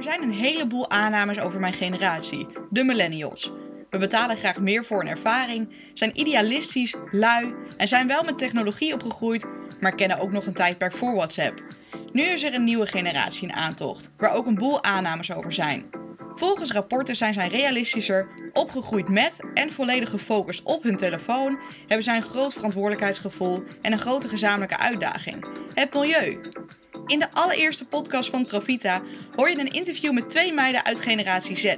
[0.00, 3.52] Er zijn een heleboel aannames over mijn generatie, de millennials.
[3.90, 8.94] We betalen graag meer voor een ervaring, zijn idealistisch, lui en zijn wel met technologie
[8.94, 9.46] opgegroeid,
[9.80, 11.62] maar kennen ook nog een tijdperk voor WhatsApp.
[12.12, 15.90] Nu is er een nieuwe generatie in aantocht, waar ook een boel aannames over zijn.
[16.34, 22.16] Volgens rapporten zijn zij realistischer, opgegroeid met en volledig gefocust op hun telefoon, hebben zij
[22.16, 26.40] een groot verantwoordelijkheidsgevoel en een grote gezamenlijke uitdaging: het milieu.
[27.10, 29.02] In de allereerste podcast van Trovita
[29.36, 31.74] hoor je een interview met twee meiden uit generatie Z.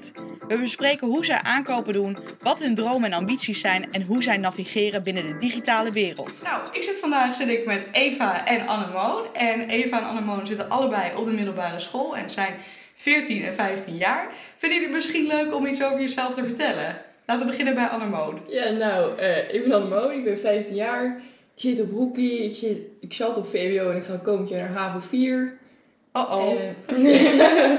[0.48, 4.36] We bespreken hoe zij aankopen doen, wat hun dromen en ambities zijn en hoe zij
[4.36, 6.40] navigeren binnen de digitale wereld.
[6.42, 9.34] Nou, ik zit vandaag zit ik met Eva en Annemoon.
[9.34, 12.54] En Eva en Annemoon zitten allebei op de middelbare school en zijn
[12.96, 14.26] 14 en 15 jaar.
[14.58, 17.02] Vinden jullie het misschien leuk om iets over jezelf te vertellen?
[17.26, 18.40] Laten we beginnen bij Annemoon.
[18.48, 21.20] Ja, nou, eh, ik ben Annemoon, ik ben 15 jaar.
[21.54, 24.70] Ik zit op Hoekie, ik, zit, ik zat op VWO en ik ga komend jaar
[24.70, 25.58] naar HAVO 4.
[26.12, 26.52] Oh-oh.
[26.52, 27.72] Eh,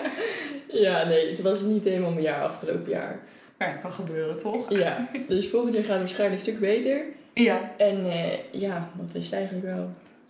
[0.85, 3.19] ja, nee, het was niet helemaal mijn jaar afgelopen jaar.
[3.57, 4.73] Maar ja, kan gebeuren, toch?
[4.77, 7.05] Ja, dus volgend jaar gaat het waarschijnlijk een stuk beter.
[7.33, 9.89] Ja, En eh, ja, dat is het eigenlijk wel.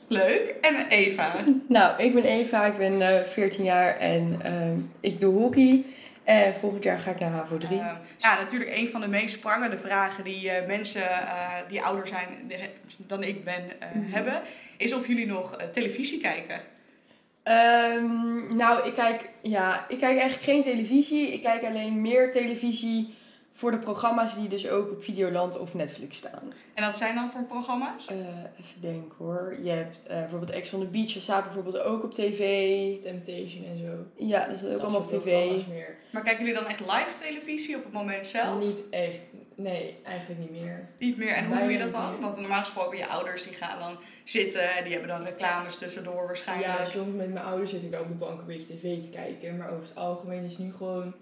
[0.09, 0.55] leuk.
[0.61, 1.33] En Eva.
[1.67, 5.85] Nou, ik ben Eva, ik ben eh 14 jaar en ehm, ik doe hockey.
[6.23, 7.79] En volgend jaar ga ik naar HAVO 3.
[7.79, 7.85] Eh,
[8.17, 12.27] ja, natuurlijk een van de meest prangende vragen die eh, mensen eh, die ouder zijn
[12.97, 14.41] dan ik ben eh, hebben,
[14.77, 16.61] is of jullie nog eh, televisie kijken.
[17.43, 21.33] Ehm, nou, ik kijk, ja, ik kijk eigenlijk geen televisie.
[21.33, 23.13] Ik kijk alleen meer televisie
[23.55, 26.53] voor de programma's die dus ook op Videoland of Netflix staan.
[26.73, 28.05] En dat zijn dan voor programma's?
[28.05, 28.15] Eh,
[28.59, 29.57] even denken hoor.
[29.61, 32.41] Je hebt eh, bijvoorbeeld Ex on the Beach, dat staat bijvoorbeeld ook op tv.
[33.01, 34.25] Temptation en zo.
[34.25, 35.67] Ja, dat staat ook Dat allemaal op tv.
[35.67, 35.95] meer.
[36.11, 38.59] Maar kijken jullie dan echt live televisie op het moment zelf?
[38.59, 39.19] Niet echt.
[39.55, 40.89] Nee, eigenlijk niet meer.
[40.99, 41.33] Niet meer.
[41.33, 42.19] En hoe doe je dat dan?
[42.21, 46.25] Want normaal gesproken, je ouders die gaan dan zitten en die hebben dan reclames tussendoor
[46.25, 46.77] waarschijnlijk.
[46.77, 49.09] Ja, soms met mijn ouders zit ik wel op de bank een beetje tv te
[49.09, 49.57] kijken.
[49.57, 51.13] Maar over het algemeen is nu gewoon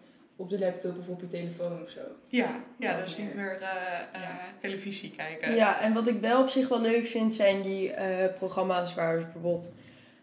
[0.42, 2.00] op de laptop of op je telefoon of zo.
[2.28, 3.45] ja, ja, Ja, dus niet meer.
[3.45, 5.55] meer eh, eh, televisie kijken.
[5.55, 9.20] Ja, en wat ik wel op zich wel leuk vind, zijn die eh, programma's waar
[9.20, 9.73] ze bijvoorbeeld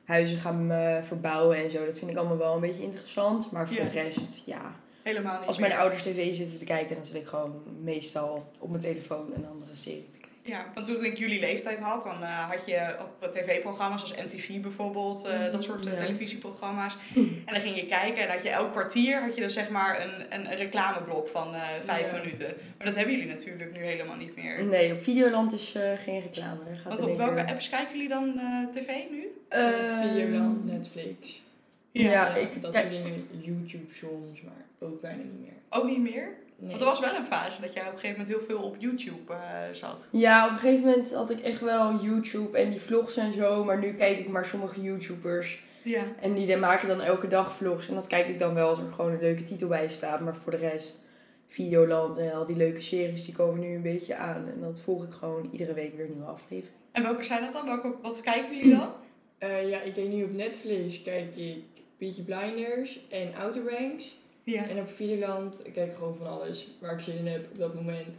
[0.04, 1.84] huizen gaan eh, verbouwen en zo.
[1.86, 3.52] Dat vind ik allemaal wel een beetje interessant.
[3.52, 3.84] Maar voor Ja.
[3.84, 4.74] de rest, ja.
[5.02, 5.80] Helemaal niet Als mijn meer.
[5.80, 9.70] ouders tv zitten te kijken, dan zit ik gewoon meestal op mijn telefoon een andere
[9.76, 10.17] serie te kijken.
[10.48, 14.60] Ja, want toen ik jullie leeftijd had, dan eh, had je op tv-programma's als MTV
[14.60, 15.98] bijvoorbeeld, eh, dat soort eh, Ja.
[16.04, 16.96] televisieprogramma's.
[17.48, 20.00] En dan ging je kijken en had je elk kwartier had je dan zeg maar
[20.04, 22.18] een, een, reclameblok van eh, vijf Ja.
[22.18, 22.54] minuten.
[22.76, 24.64] Maar dat hebben jullie natuurlijk nu helemaal niet meer.
[24.64, 26.64] Nee, op Videoland is eh, geen reclame.
[26.64, 29.26] Daar gaat Want op welke keer- apps kijken jullie dan eh, tv nu?
[29.48, 31.42] Ehm, Videoland, Netflix.
[31.92, 33.28] Ja, ik- dat soort dingen.
[33.40, 35.52] YouTube soms, maar ook bijna niet meer.
[35.68, 36.28] Ook niet meer?
[36.60, 36.70] Nee.
[36.70, 38.76] Want er was wel een fase dat jij op een gegeven moment heel veel op
[38.78, 39.38] YouTube eh,
[39.72, 40.08] zat.
[40.10, 43.64] Ja, op een gegeven moment had ik echt wel YouTube en die vlogs en zo.
[43.64, 45.62] Maar nu kijk ik maar sommige YouTubers.
[45.82, 46.02] Ja.
[46.20, 47.88] En die maken dan elke dag vlogs.
[47.88, 50.20] En dat kijk ik dan wel als er gewoon een leuke titel bij staat.
[50.20, 51.06] Maar voor de rest,
[51.48, 54.48] Videoland en al die leuke series, die komen nu een beetje aan.
[54.54, 56.76] En dat volg ik gewoon iedere week weer een nieuwe aflevering.
[56.92, 57.66] En welke zijn dat dan?
[57.66, 58.92] Welke, wat kijken jullie dan?
[59.38, 61.62] Eh, ja, ik kijk nu op Netflix kijk ik
[61.98, 64.17] Peaky Blinders en Outer Banks.
[64.52, 64.68] Ja.
[64.68, 67.74] En op Videoland kijk ik gewoon van alles waar ik zin in heb op dat
[67.74, 68.16] moment.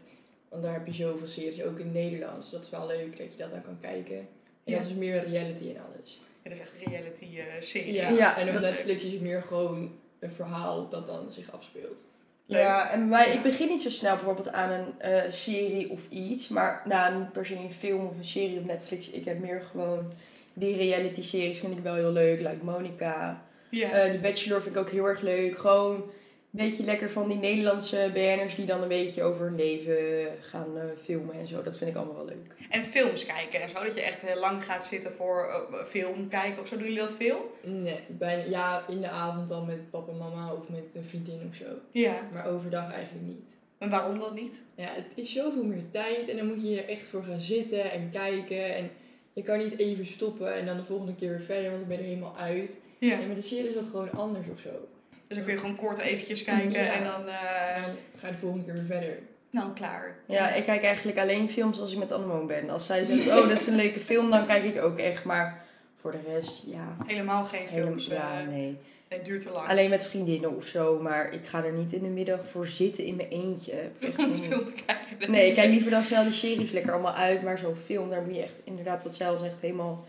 [0.49, 2.49] Want daar heb je zoveel series, ook in het Nederlands.
[2.51, 4.17] Dat is wel leuk dat je dat dan kan kijken.
[4.17, 4.27] En
[4.63, 4.77] Ja.
[4.77, 6.19] dat is meer reality en alles.
[6.43, 7.93] Ja, dat is echt reality eh, serie.
[7.93, 8.09] Ja.
[8.09, 8.37] Ja.
[8.37, 12.03] En op Netflix is het meer gewoon een verhaal dat dan zich afspeelt.
[12.45, 12.59] Leuk.
[12.61, 13.33] Ja, en mij, Ja.
[13.33, 16.47] ik begin niet zo snel bijvoorbeeld aan een eh, serie of iets.
[16.47, 19.09] Maar nou, niet per se een film of een serie op Netflix.
[19.09, 20.11] Ik heb meer gewoon
[20.53, 22.39] die reality series vind ik wel heel leuk.
[22.39, 23.43] Like Monica.
[23.69, 23.91] Ja.
[23.91, 25.57] Eh, The Bachelor vind ik ook heel erg leuk.
[25.57, 26.03] Gewoon
[26.49, 30.83] beetje lekker van die Nederlandse BN'ers die dan een beetje over hun leven gaan eh,
[31.03, 31.63] filmen en zo.
[31.63, 32.55] Dat vind ik allemaal wel leuk.
[32.69, 36.27] En films kijken en zo, dat je echt heel lang gaat zitten voor eh, film
[36.27, 36.75] kijken of zo.
[36.75, 37.55] Doen jullie dat veel?
[37.63, 41.47] Nee, bijna, ja, in de avond dan met papa en mama of met een vriendin
[41.49, 41.65] of zo.
[41.91, 42.29] Ja.
[42.33, 43.57] Maar overdag eigenlijk niet.
[43.77, 44.53] En waarom dan niet?
[44.75, 47.91] Ja, het is zoveel meer tijd en dan moet je er echt voor gaan zitten
[47.91, 48.75] en kijken.
[48.75, 48.89] En
[49.33, 51.97] je kan niet even stoppen en dan de volgende keer weer verder, want dan ben
[51.97, 52.77] je er helemaal uit.
[52.99, 53.19] Ja.
[53.19, 54.87] En met de serie is dat gewoon anders of zo.
[55.29, 56.91] Dus dan kun je gewoon kort eventjes kijken Ja.
[56.93, 59.17] en dan, eh, dan ga je de volgende keer weer verder.
[59.51, 60.15] dan klaar.
[60.25, 62.69] Ja, ik kijk eigenlijk alleen films als ik met Annemoon ben.
[62.69, 65.23] Als zij zegt, oh dat is een leuke film, dan kijk ik ook echt.
[65.23, 65.61] Maar
[66.01, 68.05] voor de rest, ja, Helemaal geen helemaal, films.
[68.05, 68.77] ja eh, nee.
[69.07, 69.67] het duurt te lang.
[69.67, 73.05] Alleen met vriendinnen of zo, maar ik ga er niet in de middag voor zitten
[73.05, 73.73] in mijn eentje.
[73.99, 75.31] Echt om film te kijken.
[75.31, 77.41] Nee, ik kijk liever dan snel die series lekker allemaal uit.
[77.41, 80.05] Maar zo'n film, daar moet je echt inderdaad, wat zij al zegt, helemaal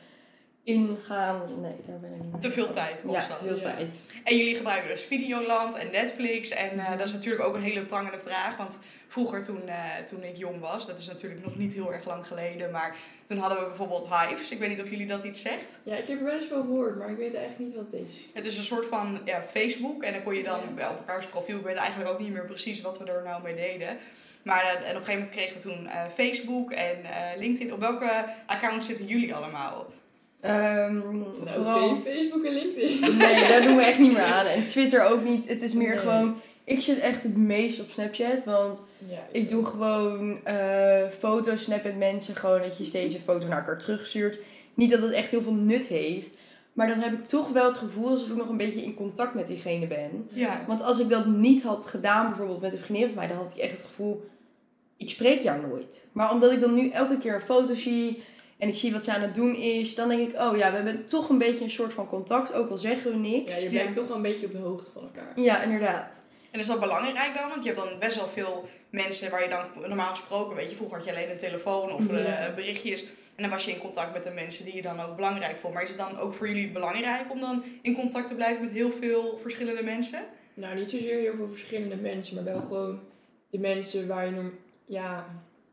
[0.73, 1.61] ingaan.
[1.61, 3.63] Nee, daar ben ik niet Te veel tijd Ja, te veel Ja.
[3.63, 4.05] tijd.
[4.25, 6.49] En jullie gebruiken dus Videoland en Netflix.
[6.51, 8.57] En eh, dat is natuurlijk ook een hele prangende vraag.
[8.57, 8.79] Want
[9.09, 9.75] vroeger toen, eh,
[10.09, 12.97] toen ik jong was, dat is natuurlijk nog niet heel erg lang geleden, maar
[13.27, 14.51] toen hadden we bijvoorbeeld Hives.
[14.51, 15.79] Ik weet niet of jullie dat iets zegt.
[15.83, 18.07] Ja, ik heb er wel eens van gehoord, maar ik weet eigenlijk niet wat het
[18.09, 18.15] is.
[18.35, 20.75] Het is een soort van ja, Facebook en dan kon je dan Ja.
[20.75, 21.59] bij op elkaars profiel.
[21.59, 23.99] Ik weet eigenlijk ook niet meer precies wat we er nou mee deden.
[24.43, 26.97] Maar eh, en op een gegeven moment kregen we toen Facebook en
[27.39, 27.73] LinkedIn.
[27.73, 29.87] Op welke accounts zitten jullie allemaal?
[30.41, 31.89] Ehm, Nou, vooral...
[31.89, 33.17] geen Facebook en LinkedIn.
[33.17, 34.47] Nee, daar doen we echt niet meer aan.
[34.47, 35.49] En Twitter ook niet.
[35.49, 35.99] Het is meer Nee.
[35.99, 36.41] gewoon...
[36.65, 41.85] Ik zit echt het meest op Snapchat, want Ja, ik doe gewoon eh foto's snap
[41.85, 42.37] met mensen.
[42.37, 44.39] Gewoon dat je steeds een foto naar elkaar terugstuurt.
[44.75, 46.31] Niet dat het echt heel veel nut heeft.
[46.73, 49.35] Maar dan heb ik toch wel het gevoel alsof ik nog een beetje in contact
[49.35, 50.29] met diegene ben.
[50.33, 50.65] Ja.
[50.67, 53.53] Want als ik dat niet had gedaan, bijvoorbeeld met een vriendin van mij, dan had
[53.57, 54.29] ik echt het gevoel,
[54.97, 56.07] ik spreek jou nooit.
[56.13, 58.23] Maar omdat ik dan nu elke keer een foto zie
[58.61, 60.77] en ik zie wat ze aan het doen is, dan denk ik, oh ja, we
[60.77, 63.55] hebben toch een beetje een soort van contact, ook al zeggen we niks.
[63.55, 65.33] ja, je blijft toch wel een beetje op de hoogte van elkaar.
[65.41, 66.23] Ja, inderdaad.
[66.51, 67.49] En is dat belangrijk dan?
[67.49, 70.77] Want je hebt dan best wel veel mensen waar je dan normaal gesproken, weet je,
[70.77, 72.53] vroeger had je alleen een telefoon of eh, Ja.
[72.55, 73.05] berichtjes.
[73.35, 75.75] En dan was je in contact met de mensen die je dan ook belangrijk vond.
[75.75, 78.73] Maar is het dan ook voor jullie belangrijk om dan in contact te blijven met
[78.73, 80.21] heel veel verschillende mensen?
[80.55, 83.01] Nou, niet zozeer heel veel verschillende mensen, maar wel gewoon
[83.51, 84.51] de mensen waar je
[84.87, 85.27] Ja,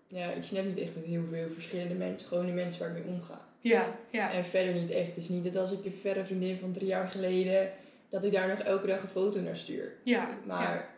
[0.07, 2.27] ja, ik snap niet echt met heel veel verschillende mensen.
[2.27, 3.45] Gewoon de mensen waar ik mee omga.
[3.59, 4.31] Ja, ja.
[4.31, 5.07] En verder niet echt.
[5.07, 7.71] Het is niet dat als ik een verre vriendin van drie jaar geleden,
[8.09, 9.93] dat ik daar nog elke dag een foto naar stuur.
[10.03, 10.89] Ja, Maar ja.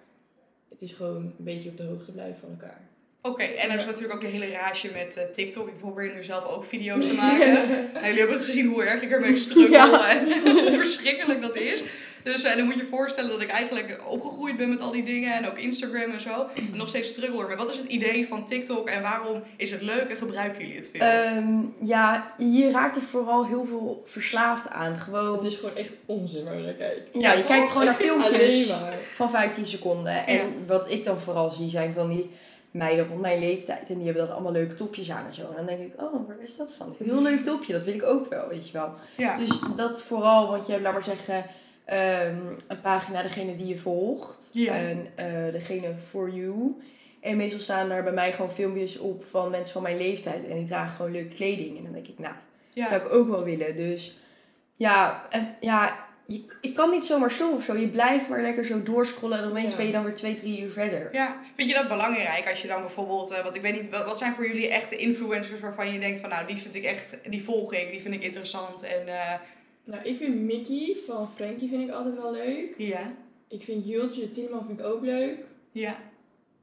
[0.69, 2.81] het is gewoon een beetje op de hoogte blijven van elkaar.
[3.21, 5.67] Oké, en er is natuurlijk ook de hele rage met eh, TikTok.
[5.67, 7.53] Ik probeer nu zelf ook video's te maken.
[7.93, 10.09] nou, jullie hebben gezien hoe erg ik ermee struggle Ja.
[10.19, 11.83] en hoe verschrikkelijk dat is.
[12.23, 15.03] Dus eh, dan moet je je voorstellen dat ik eigenlijk opgegroeid ben met al die
[15.03, 16.45] dingen en ook Instagram en zo.
[16.55, 17.55] En nog steeds struggle ermee.
[17.57, 20.89] Wat is het idee van TikTok en waarom is het leuk en gebruiken jullie het
[20.91, 21.01] veel?
[21.01, 24.97] Ehm, ja, je raakt er vooral heel veel verslaafd aan.
[24.99, 27.09] Gewoon, Het is gewoon echt onzin waar je naar kijkt.
[27.13, 27.47] ja, je toch?
[27.47, 28.97] kijkt gewoon naar filmpjes maar.
[29.13, 30.25] van 15 seconden.
[30.27, 30.43] En Ja.
[30.67, 32.29] wat ik dan vooral zie zijn van die
[32.71, 33.89] meiden rond mijn leeftijd.
[33.89, 35.41] En die hebben dan allemaal leuke topjes aan en zo.
[35.41, 36.95] En dan denk ik, oh, waar is dat van?
[37.03, 38.93] Heel leuk topje, dat wil ik ook wel, weet je wel.
[39.17, 39.37] ja.
[39.37, 41.45] Dus dat vooral, want je hebt, laat maar zeggen,
[41.89, 42.37] ehm,
[42.67, 44.49] een pagina, degene die je volgt.
[44.53, 44.73] Ja.
[44.73, 46.75] En eh, degene for you.
[47.21, 50.47] En meestal staan daar bij mij gewoon filmpjes op van mensen van mijn leeftijd.
[50.47, 51.77] En die dragen gewoon leuke kleding.
[51.77, 52.35] En dan denk ik, nou,
[52.73, 53.75] dat zou ik ook wel willen.
[53.75, 54.17] Dus
[54.75, 57.77] ja, en, ja je, ik kan niet zomaar stoppen of zo.
[57.77, 59.37] Je blijft maar lekker zo doorscrollen.
[59.39, 59.77] En opeens Ja.
[59.77, 61.09] ben je dan weer twee, drie uur verder.
[61.11, 64.17] Ja, vind je dat belangrijk als je dan bijvoorbeeld, want ik weet niet, wat wat
[64.17, 67.43] zijn voor jullie echte influencers waarvan je denkt van nou die vind ik echt, die
[67.43, 69.33] volg ik, die vind ik interessant en eh,
[69.89, 72.73] Nou, ik vind Mickey van Frankie vind ik altijd wel leuk.
[72.77, 73.13] ja,
[73.47, 75.37] Ik vind Jultje Tiedeman vind ik ook leuk.
[75.71, 75.97] ja,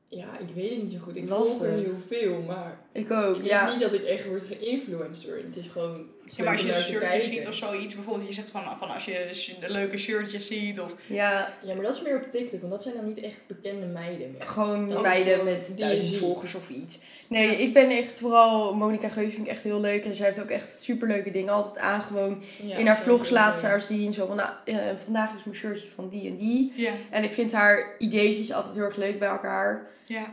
[0.09, 1.17] Ja, ik weet het niet zo goed.
[1.17, 1.57] Ik Lastig.
[1.57, 3.67] volg er heel veel, maar Ik ook, het ja.
[3.67, 5.37] is niet dat ik echt word geïnfluenced door.
[5.37, 6.07] Het is gewoon
[6.37, 9.05] Ja, maar als je een shirtje ziet of zoiets, bijvoorbeeld je zegt van, van als
[9.05, 9.29] je
[9.61, 12.83] de leuke shirtjes ziet of Ja, Ja, maar dat is meer op TikTok, want dat
[12.83, 14.49] zijn dan niet echt bekende meiden meer.
[14.49, 17.03] gewoon Dat meiden met duizend volgers of iets.
[17.29, 18.75] Nee, ik ben echt vooral...
[18.75, 20.05] Monica Geus vind ik echt heel leuk.
[20.05, 22.03] En zij heeft ook echt superleuke dingen altijd aan.
[22.03, 24.13] Gewoon Ja, in haar vlogs laat ze haar zien.
[24.13, 26.73] Zo van, nou, eh, vandaag is mijn shirtje van die en die.
[26.77, 29.87] ja, En ik vind haar ideetjes altijd heel erg leuk bij elkaar.
[30.07, 30.33] ja,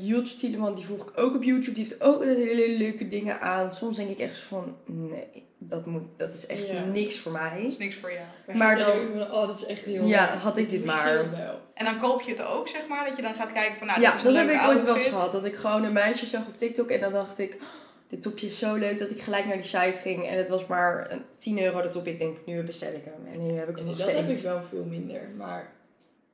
[0.00, 1.74] Jultje Tieleman, die volg ik ook op YouTube.
[1.74, 3.72] Die heeft ook hele leuke dingen aan.
[3.72, 6.84] Soms denk ik echt zo van, nee, dat, moet, dat is echt Ja.
[6.84, 7.62] niks voor dat mij.
[7.62, 8.58] is niks voor jou.
[8.58, 11.30] Maar, dan- oh, dat is echt heel Ja, had ik dit maar.
[11.30, 11.60] wel.
[11.74, 14.00] En dan koop je het ook, zeg maar, dat je dan gaat kijken van nou,
[14.00, 15.32] ja, dit is een dat heb ik ooit wel eens gehad.
[15.32, 17.60] Dat ik gewoon een meisje zag op TikTok en dan dacht ik, oh,
[18.08, 20.26] dit topje is zo leuk dat ik gelijk naar die site ging.
[20.26, 22.10] En het was maar een 10 euro dat topje.
[22.12, 23.32] Ik denk, nu bestel ik hem.
[23.34, 25.20] En nu heb ik hem En nog dat heb ik wel veel minder.
[25.36, 25.72] Maar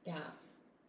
[0.03, 0.37] ja,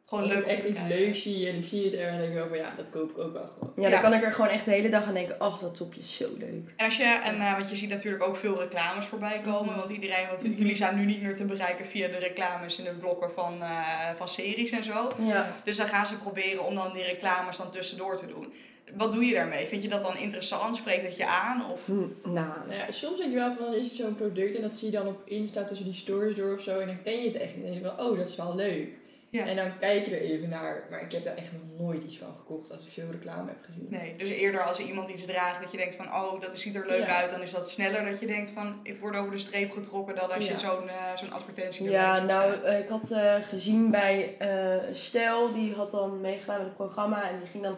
[0.09, 2.35] Gewoon als leuk echt iets leuks zie en ik zie het er en denk ik
[2.37, 3.73] wel van ja, dat koop ik ook wel gewoon.
[3.75, 3.99] Ja, dan Ja.
[3.99, 6.25] kan ik er gewoon echt de hele dag aan denken, oh, dat topje is zo
[6.37, 6.73] leuk.
[6.75, 9.65] En als je, en, eh, want je ziet natuurlijk ook veel reclames voorbij komen.
[9.69, 9.77] Mhm.
[9.77, 12.93] Want iedereen, want jullie zijn nu niet meer te bereiken via de reclames in de
[12.93, 15.11] blokken van, eh, van series en zo.
[15.19, 15.55] Ja.
[15.63, 18.53] Dus dan gaan ze proberen om dan die reclames dan tussendoor te doen.
[18.97, 19.65] Wat doe je daarmee?
[19.67, 20.75] Vind je dat dan interessant?
[20.75, 21.71] Spreekt dat je aan?
[21.71, 21.79] Of...
[21.85, 24.61] Hm, Nou, Nou ja, soms denk je wel van dan is het zo'n product en
[24.61, 27.17] dat zie je dan op Insta tussen die stories door of zo en dan ken
[27.21, 27.65] je het echt niet.
[27.65, 28.87] En dan denk je van, oh, dat is wel leuk.
[29.31, 29.45] Ja.
[29.45, 32.17] En dan kijk je er even naar, maar ik heb daar echt nog nooit iets
[32.17, 33.87] van gekocht als ik zo'n reclame heb gezien.
[33.89, 36.75] Nee, dus eerder als er iemand iets draagt dat je denkt van oh, dat ziet
[36.75, 37.21] er leuk Ja.
[37.21, 40.15] uit, dan is dat sneller dat je denkt van het wordt over de streep getrokken
[40.15, 40.51] dan als Ja.
[40.51, 42.63] je zo'n eh, zo'n advertentie Ja, nou, staan.
[42.63, 47.29] eh, ik had eh, gezien bij eh Stel, die had dan meegedaan met het programma
[47.29, 47.75] en die ging dan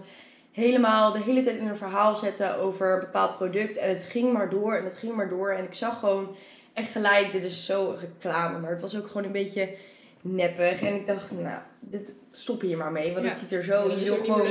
[0.52, 3.78] helemaal de hele tijd in een verhaal zetten over een bepaald product.
[3.78, 5.52] En het ging maar door en het ging maar door.
[5.52, 6.36] En ik zag gewoon
[6.74, 9.70] echt gelijk, dit is zo reclame, maar het was ook gewoon een beetje
[10.22, 10.82] neppig.
[10.82, 13.32] En ik dacht, nou, dit stop hier maar mee, want Ja.
[13.32, 13.88] het ziet er Ja, zo.
[13.88, 14.48] dat Je is wil gewoon.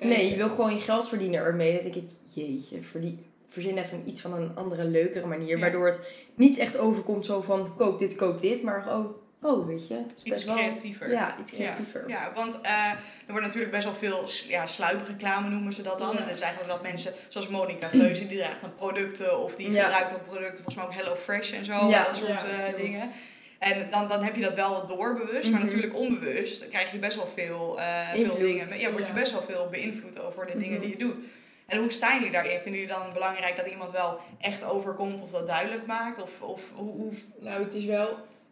[0.00, 1.72] Nee, je wil gewoon je geld verdienen ermee.
[1.74, 5.54] Dan denk ik, jeetje, verdien, verzin even iets van een andere, leukere manier.
[5.54, 5.60] Ja.
[5.60, 6.00] Waardoor het
[6.34, 8.62] niet echt overkomt zo van, koop dit, koop dit.
[8.62, 9.04] Maar oh,
[9.42, 10.54] oh, weet je, het is Iets best wel...
[10.56, 11.10] creatiever.
[11.10, 12.04] Ja, iets creatiever.
[12.08, 12.90] Ja, ja want eh,
[13.26, 16.10] er wordt natuurlijk best wel veel ja, sluipreclame noemen ze dat dan.
[16.12, 16.18] Ja.
[16.18, 19.72] En dat is eigenlijk dat mensen, zoals Monica Geuze, die draagt dan producten of die
[19.72, 19.82] Ja.
[19.82, 22.04] gebruikt dan producten, volgens mij ook Hello Fresh en zo, Ja.
[22.04, 23.12] dat soort Ja, eh, klopt.
[23.60, 25.68] En dan, dan heb je dat wel doorbewust, maar Mhm.
[25.68, 28.78] natuurlijk onbewust krijg je best wel veel, eh, veel dingen.
[28.78, 30.80] Ja, word je best wel veel beïnvloed over de dingen Mhm.
[30.80, 31.18] die je doet.
[31.66, 32.60] En hoe staan jullie daarin?
[32.60, 36.22] Vinden jullie dan belangrijk dat iemand wel echt overkomt of dat duidelijk maakt?
[36.22, 37.12] Of, of hoe, hoe...
[37.40, 38.08] Nou, het is wel...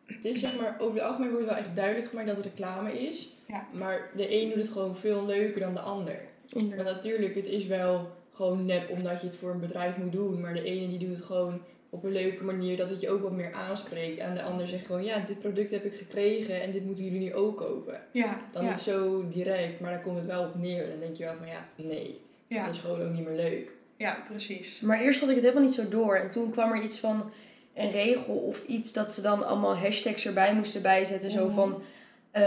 [0.06, 3.00] Het is zeg maar, over het algemeen wordt wel echt duidelijk gemaakt dat het reclame
[3.08, 3.28] is.
[3.46, 3.66] Ja.
[3.72, 6.20] Maar de een doet het gewoon veel leuker dan de ander.
[6.50, 6.94] Want Inderdaad.
[6.94, 10.40] natuurlijk, het is wel gewoon nep omdat je het voor een bedrijf moet doen.
[10.40, 13.22] Maar de ene die doet het gewoon op een leuke manier dat het je ook
[13.22, 14.18] wat meer aanspreekt.
[14.18, 17.20] En de ander zegt gewoon, ja, dit product heb ik gekregen en dit moeten jullie
[17.20, 18.00] nu ook kopen.
[18.10, 20.88] Ja, Dan ja, niet zo direct, maar dan komt het wel op neer.
[20.90, 23.70] Dan denk je wel van, ja, nee, ja, dat is gewoon ook niet meer leuk.
[23.96, 24.80] ja, precies.
[24.80, 26.14] Maar eerst had ik het helemaal niet zo door.
[26.16, 27.30] En toen kwam er iets van
[27.74, 31.30] een regel of iets dat ze dan allemaal hashtags erbij moesten bijzetten.
[31.30, 31.54] Zo Mhm.
[31.54, 31.82] van
[32.30, 32.42] eh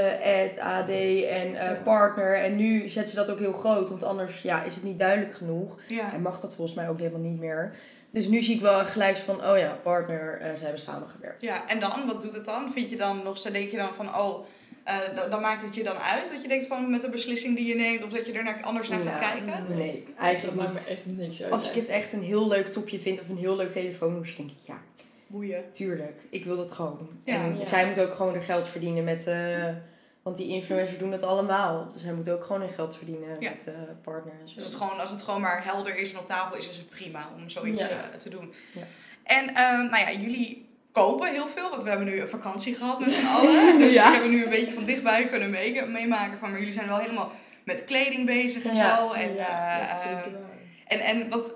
[0.46, 2.34] ad, AD en eh, partner.
[2.36, 3.90] En nu zetten ze dat ook heel groot.
[3.90, 5.80] Want anders ja, is het niet duidelijk genoeg.
[5.88, 6.14] Ja.
[6.14, 7.76] En mag dat volgens mij ook helemaal niet meer.
[8.12, 11.42] Dus nu zie ik wel gelijk van, oh ja, partner, eh, ze hebben samengewerkt.
[11.42, 12.72] Ja, en dan, wat doet het dan?
[12.74, 14.46] Vind je dan nog steeds, denk je dan van, oh,
[14.84, 17.56] eh, dan, dan maakt het je dan uit dat je denkt van met de beslissing
[17.56, 19.76] die je neemt, of dat je er naar, anders naar gaat Nou, kijken?
[19.78, 20.84] Nee, Dat eigenlijk maakt niet.
[20.86, 21.52] me echt niks uit.
[21.52, 24.50] Als ik het echt een heel leuk topje vind of een heel leuk telefoonhoesje, denk
[24.50, 24.82] ik ja,
[25.28, 25.64] Boeien.
[25.72, 26.20] tuurlijk.
[26.30, 27.10] Ik wil dat gewoon.
[27.26, 27.34] Ja.
[27.36, 27.66] en Ja.
[27.66, 29.28] zij moet ook gewoon er geld verdienen met...
[29.28, 29.68] eh,
[30.22, 31.90] want die influencers doen dat allemaal.
[31.94, 33.50] Dus zij moeten ook gewoon hun geld verdienen Ja.
[33.50, 33.74] met uh,
[34.04, 34.56] partner en zo.
[34.56, 36.90] Dus het gewoon, als het gewoon maar helder is en op tafel is, is het
[36.90, 37.88] prima om zoiets Ja.
[37.90, 38.54] eh, te doen.
[38.74, 38.82] Ja.
[39.24, 43.00] En ehm, nou ja, jullie kopen heel veel, want we hebben nu een vakantie gehad
[43.00, 43.78] met z'n allen.
[43.80, 46.88] Dus we hebben nu een beetje van dichtbij kunnen mee- meemaken van, maar jullie zijn
[46.88, 47.32] wel helemaal
[47.64, 49.12] met kleding bezig en zo.
[49.12, 50.02] En, waar.
[50.88, 51.54] en, en wat,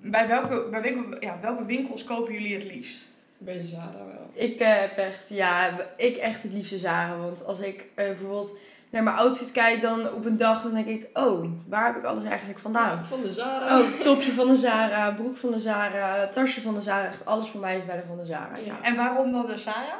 [0.00, 3.10] bij, welke, bij welke, ja, welke winkels kopen jullie het liefst?
[3.44, 4.30] Bij de Zara wel.
[4.32, 7.16] Ik eh, heb echt, ja, ik echt het liefste Zara.
[7.16, 8.50] Want als ik eh, bijvoorbeeld
[8.90, 12.04] naar mijn outfit kijk dan op een dag, dan denk ik, oh, waar heb ik
[12.04, 13.04] alles eigenlijk vandaan?
[13.06, 13.80] Van de Zara.
[13.80, 17.06] Oh, topje van de Zara, broek van de Zara, tasje van de Zara.
[17.06, 18.56] Echt alles voor mij is bij de van de Zara.
[18.56, 18.64] Ja.
[18.64, 18.78] Ja.
[18.82, 19.94] En waarom dan de Sarah?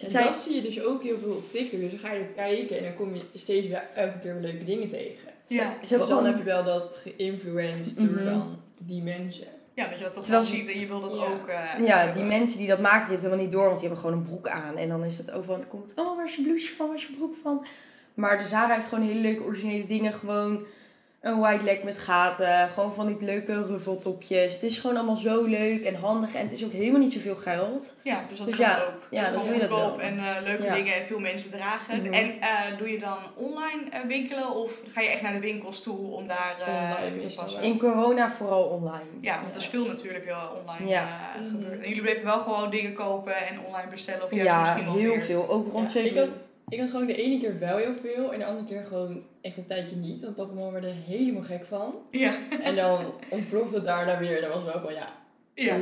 [0.00, 1.80] En Zij- dat zie je dus ook heel veel op TikTok.
[1.80, 4.42] Dus dan ga je er kijken en dan kom je steeds weer elke keer weer
[4.42, 5.28] leuke dingen tegen.
[5.46, 5.74] Ja.
[5.86, 8.24] Ze Dus dan heb je wel dat geïnfluenced door Mhm.
[8.24, 9.46] dan die mensen.
[9.74, 11.26] Ja, dat je dat toch Terwijl wel ziet en je wil dat Ja.
[11.26, 11.46] ook.
[11.48, 13.88] eh, Ja, die mensen die dat maken, die hebben het helemaal niet door, want die
[13.88, 14.76] hebben gewoon een broek aan.
[14.76, 17.06] En dan is het overal, dan komt, oh, waar is je blouseje van, waar is
[17.06, 17.66] je broek van?
[18.14, 20.12] Maar de Zara heeft gewoon hele leuke originele dingen.
[20.12, 20.64] Gewoon
[21.22, 24.52] een white leg met gaten, gewoon van die leuke ruffeltopjes.
[24.52, 27.36] Het is gewoon allemaal zo leuk en handig en het is ook helemaal niet zoveel
[27.36, 27.94] geld.
[28.02, 29.06] Ja, dus dat Dus gaat ja, ook.
[29.10, 30.06] ja, Dus dan doe je dat goedkoop wel.
[30.06, 30.74] En eh, leuke Ja.
[30.74, 32.04] dingen en veel mensen dragen het.
[32.04, 32.12] Mhm.
[32.12, 32.48] En eh,
[32.78, 36.26] doe je dan online eh, winkelen of ga je echt naar de winkels toe om
[36.26, 36.66] daar eh,
[37.06, 37.62] Online te passen?
[37.62, 39.04] In corona vooral online.
[39.20, 41.30] Ja, want er is veel natuurlijk wel online Ja.
[41.34, 41.50] eh, Mhm.
[41.50, 41.80] gebeurd.
[41.82, 44.24] En jullie bleven wel gewoon dingen kopen en online bestellen?
[44.24, 45.48] Of Ja, misschien wel heel veel.
[45.50, 46.14] Ook rond ik
[46.72, 49.56] Ik had gewoon de ene keer wel heel veel en de andere keer gewoon echt
[49.56, 50.22] een tijdje niet.
[50.22, 51.94] Want papa en mama werden er helemaal gek van.
[52.10, 52.32] Ja.
[52.62, 55.08] En dan ontplofte het daarna weer en dan was het wel van ja,
[55.54, 55.76] ja.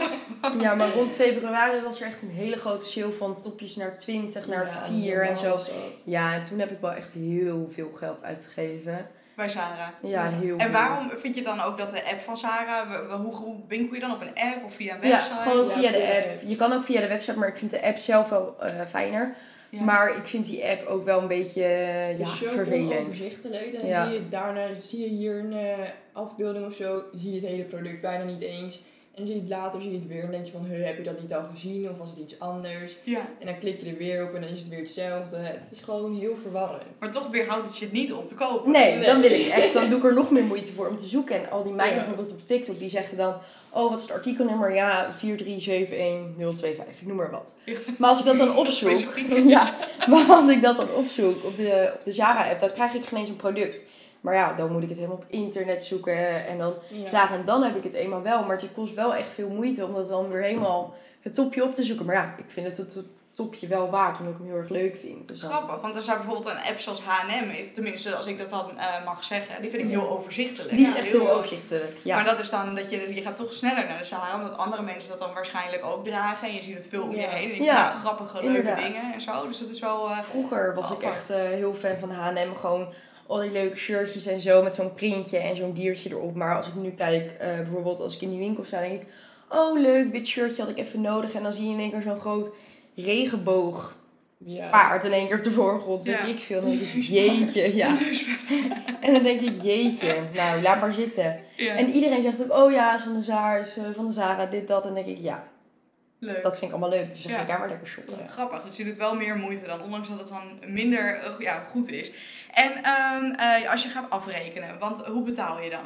[0.62, 4.46] Ja, maar rond februari was er echt een hele grote sale van topjes naar 20,
[4.46, 5.58] naar Ja, 4 en zo.
[6.04, 9.06] Ja, en toen heb ik wel echt heel veel geld uitgegeven.
[9.34, 9.88] Bij Sarah.
[10.02, 10.80] Ja, heel En veel.
[10.80, 14.12] waarom vind je dan ook dat de app van Sarah, hoe, hoe winkel je dan
[14.12, 15.34] op een app of via een Ja, website?
[15.50, 16.42] gewoon Ja, via de via de app.
[16.48, 19.34] Je kan ook via de website, maar ik vind de app zelf wel eh, fijner.
[19.70, 19.82] Ja.
[19.82, 21.62] Maar ik vind die app ook wel een beetje
[22.18, 23.42] ja, vervelend.
[23.42, 24.04] Dan Ja.
[24.06, 25.78] zie je daarna, zie je hier een eh,
[26.12, 28.76] afbeelding of zo, zie je het hele product bijna niet eens.
[29.14, 30.86] En dan zie je het later, zie je het weer en denk je van, "Huh,
[30.86, 32.96] heb je dat niet al gezien of was het iets anders?
[33.02, 33.28] ja.
[33.38, 35.36] En dan klik je er weer op en dan is het weer hetzelfde.
[35.36, 36.82] Het is gewoon heel verwarrend.
[36.98, 38.70] Maar toch weerhoudt het je niet om te kopen.
[38.72, 39.06] Nee, Nee.
[39.06, 41.36] dan wil ik echt, dan doe ik er nog meer moeite voor om te zoeken.
[41.36, 42.04] En al die meiden Ja.
[42.04, 43.34] bijvoorbeeld op TikTok, die zeggen dan...
[43.72, 44.74] Oh, wat is het artikelnummer?
[44.74, 47.56] Ja, 4371025, ik noem maar wat.
[47.98, 49.18] Maar als ik dat dan opzoek...
[49.46, 49.74] Ja,
[50.08, 53.18] maar als ik dat dan opzoek op de, op de Zara-app, dan krijg ik geen
[53.18, 53.82] eens een product.
[54.20, 57.08] Maar ja, dan moet ik het helemaal op internet zoeken en dan Ja.
[57.08, 57.36] zagen.
[57.38, 58.44] En dan heb ik het eenmaal wel.
[58.44, 61.74] Maar het kost wel echt veel moeite om dat dan weer helemaal het topje op
[61.74, 62.06] te zoeken.
[62.06, 62.96] Maar ja, ik vind het het
[63.38, 65.28] topje wel waard, omdat ik hem heel erg leuk vind.
[65.28, 68.50] Dus dan- Grappig, want er zijn bijvoorbeeld een app zoals H&M, tenminste als ik dat
[68.50, 70.76] dan eh, mag zeggen, die vind ik heel overzichtelijk.
[70.76, 71.96] Die is echt heel overzichtelijk.
[72.02, 72.14] Ja.
[72.16, 74.82] Maar dat is dan dat je, je gaat toch sneller naar de Sahara, omdat andere
[74.82, 76.48] mensen dat dan waarschijnlijk ook dragen.
[76.48, 77.28] En je ziet het veel om je Ja.
[77.28, 77.52] heen.
[77.54, 79.46] En Ja, grappige, leuke dingen en zo.
[79.48, 80.08] Dus dat is wel...
[80.10, 82.54] eh, Vroeger was ik echt eh, heel fan van H&M.
[82.60, 82.88] Gewoon
[83.26, 86.34] al die leuke shirtjes en zo met zo'n printje en zo'n diertje erop.
[86.34, 89.08] Maar als ik nu kijk, bijvoorbeeld als ik in die winkel sta, denk ik...
[89.50, 91.32] Oh, leuk, wit shirtje had ik even nodig.
[91.34, 92.50] En dan zie je in één keer zo'n groot
[93.04, 95.02] regenboogpaard Ja.
[95.02, 96.04] in één keer op de voorgrond.
[96.04, 96.22] Ja.
[96.22, 96.60] Weet ik veel.
[96.60, 97.76] Dan denk ik, jeetje.
[97.76, 97.98] Ja.
[99.00, 100.16] En dan denk ik, jeetje.
[100.34, 101.40] Nou, laat maar zitten.
[101.56, 101.74] ja.
[101.76, 104.46] En iedereen zegt ook, oh ja, is van de Zara, is eh, van de Zara,
[104.46, 104.86] dit, dat.
[104.86, 105.44] En dan denk ik, ja.
[106.20, 106.42] Leuk.
[106.42, 107.42] Dat vind ik allemaal leuk, dus dan ga Ja.
[107.42, 108.14] ik daar maar lekker shoppen.
[108.18, 108.26] Ja.
[108.26, 111.64] Grappig, dus je doet wel meer moeite dan, ondanks dat het dan minder eh, ja,
[111.70, 112.12] goed is.
[112.54, 115.84] En ehm, eh, als je gaat afrekenen, want hoe betaal je dan?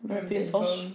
[0.00, 0.94] Met mijn telefoon.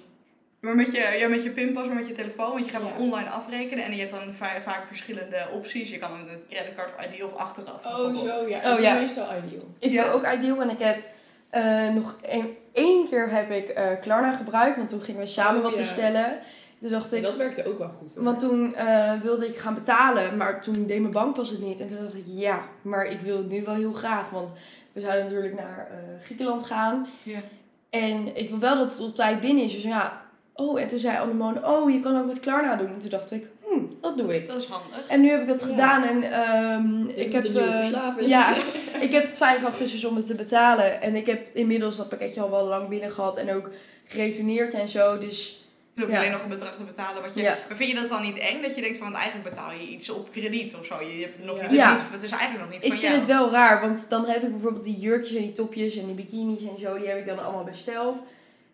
[0.66, 2.92] Maar met je, ja, met je pinpas, maar met je telefoon, want je gaat dan
[2.98, 2.98] Ja.
[3.00, 5.90] online afrekenen en je hebt dan va- vaak verschillende opties.
[5.90, 7.86] Je kan dan met creditcard of ID of achteraf.
[7.86, 8.74] Oh, zo, ja.
[8.74, 8.94] Oh, ja.
[8.94, 9.64] meestal ideal.
[9.80, 10.04] Ik Ja.
[10.04, 10.98] doe ook Ideal en ik heb
[11.50, 15.58] eh, nog een, één keer heb ik eh, Klarna gebruikt, want toen gingen we samen
[15.58, 15.78] Oh, wat ja.
[15.78, 16.40] bestellen.
[16.80, 18.16] Toen dacht En ik, dat werkte ook wel goed.
[18.16, 18.24] Hoor.
[18.24, 21.80] want toen eh, wilde ik gaan betalen, maar toen deed mijn bankpas het niet.
[21.80, 24.50] En toen dacht ik, ja, maar ik wil het nu wel heel graag, want
[24.94, 27.08] we zouden natuurlijk naar eh, Griekenland gaan.
[27.24, 27.40] Ja.
[27.90, 29.74] En ik wil wel dat het op tijd binnen is.
[29.74, 30.25] Dus ja,
[30.56, 32.88] oh, en toen zei Annemone, oh, je kan ook met Klarna doen.
[32.88, 34.48] En toen dacht ik, hm, dat doe ik.
[34.48, 35.08] Dat is handig.
[35.08, 35.68] En nu heb ik dat Ja.
[35.68, 37.46] gedaan en ehm, Dit ik heb...
[37.46, 38.28] eh, verslaving.
[38.30, 38.56] ja,
[39.06, 41.02] ik heb het 5 augustus om het te betalen.
[41.02, 43.70] En ik heb inmiddels dat pakketje al wel lang binnen gehad en ook
[44.08, 45.18] geretourneerd en zo.
[45.18, 45.60] Dus
[45.94, 46.18] je Ja.
[46.18, 47.22] alleen nog een bedrag te betalen.
[47.22, 47.58] Wat je, Ja.
[47.68, 48.62] Maar vind je dat dan niet eng?
[48.62, 50.96] Dat je denkt van, want eigenlijk betaal je iets op krediet of zo.
[51.02, 51.62] Je hebt het nog Ja.
[51.62, 51.98] niet, het, Ja.
[52.12, 53.16] het is eigenlijk nog niet ik van vind jou.
[53.18, 56.16] het wel raar, want dan heb ik bijvoorbeeld die jurkjes en die topjes en die
[56.16, 58.18] bikinis en zo, die heb ik dan allemaal besteld.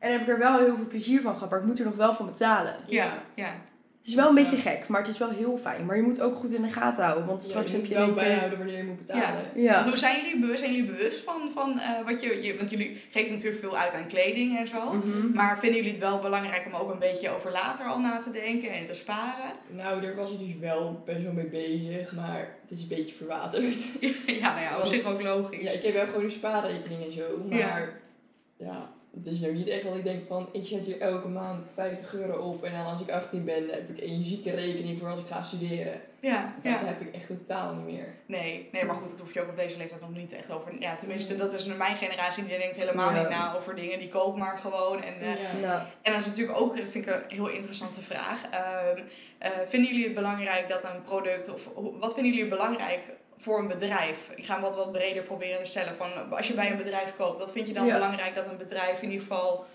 [0.01, 1.85] En dan heb ik er wel heel veel plezier van gehad, maar ik moet er
[1.85, 2.75] nog wel van betalen.
[2.87, 3.53] Ja, ja.
[3.97, 4.41] Het is wel een Ja.
[4.43, 5.85] beetje gek, maar het is wel heel fijn.
[5.85, 7.93] Maar je moet ook goed in de gaten houden, want Ja, straks je heb je
[7.93, 9.43] wel keer- bijhouden wanneer je moet betalen.
[9.55, 9.73] Ja.
[9.73, 12.57] Want hoe zijn jullie bewust, zijn jullie bewust van, van eh, wat je, je...
[12.57, 14.91] Want jullie geven natuurlijk veel uit aan kleding en zo.
[14.93, 15.31] Mhm.
[15.33, 18.31] Maar vinden jullie het wel belangrijk om ook een beetje over later al na te
[18.31, 19.51] denken en te sparen?
[19.67, 23.13] Nou, daar was ik dus wel best wel mee bezig, maar het is een beetje
[23.13, 23.83] verwaterd.
[24.41, 25.61] ja, nou ja, op zich ook logisch.
[25.63, 27.89] Ja, ik heb wel gewoon een spaarrekening en zo, maar Ja.
[28.57, 28.89] ja.
[29.17, 32.13] Het is nou niet echt dat ik denk van, ik zet hier elke maand 50
[32.13, 35.19] euro op en dan als ik 18 ben, heb ik één zieke rekening voor als
[35.19, 36.01] ik ga studeren.
[36.19, 36.85] Ja, Dat ja.
[36.85, 38.13] heb ik echt totaal niet meer.
[38.25, 40.73] Nee, nee, maar goed, dat hoef je ook op deze leeftijd nog niet echt over.
[40.79, 43.19] Ja, tenminste, dat is mijn generatie, die denkt helemaal Ja.
[43.19, 43.99] niet na over dingen.
[43.99, 45.03] Die koop maar gewoon.
[45.03, 45.87] En, eh, Ja.
[46.01, 48.49] En dat is natuurlijk ook, dat vind ik een heel interessante vraag.
[48.51, 49.01] Ehm,
[49.37, 51.61] eh, vinden jullie het belangrijk dat een product, of
[51.99, 52.99] wat vinden jullie belangrijk
[53.41, 54.17] voor een bedrijf?
[54.35, 55.95] Ik ga hem wat, wat breder proberen te stellen.
[55.97, 57.93] Van, als je bij een bedrijf koopt, wat vind je dan Ja.
[57.93, 59.65] belangrijk dat een bedrijf in ieder geval.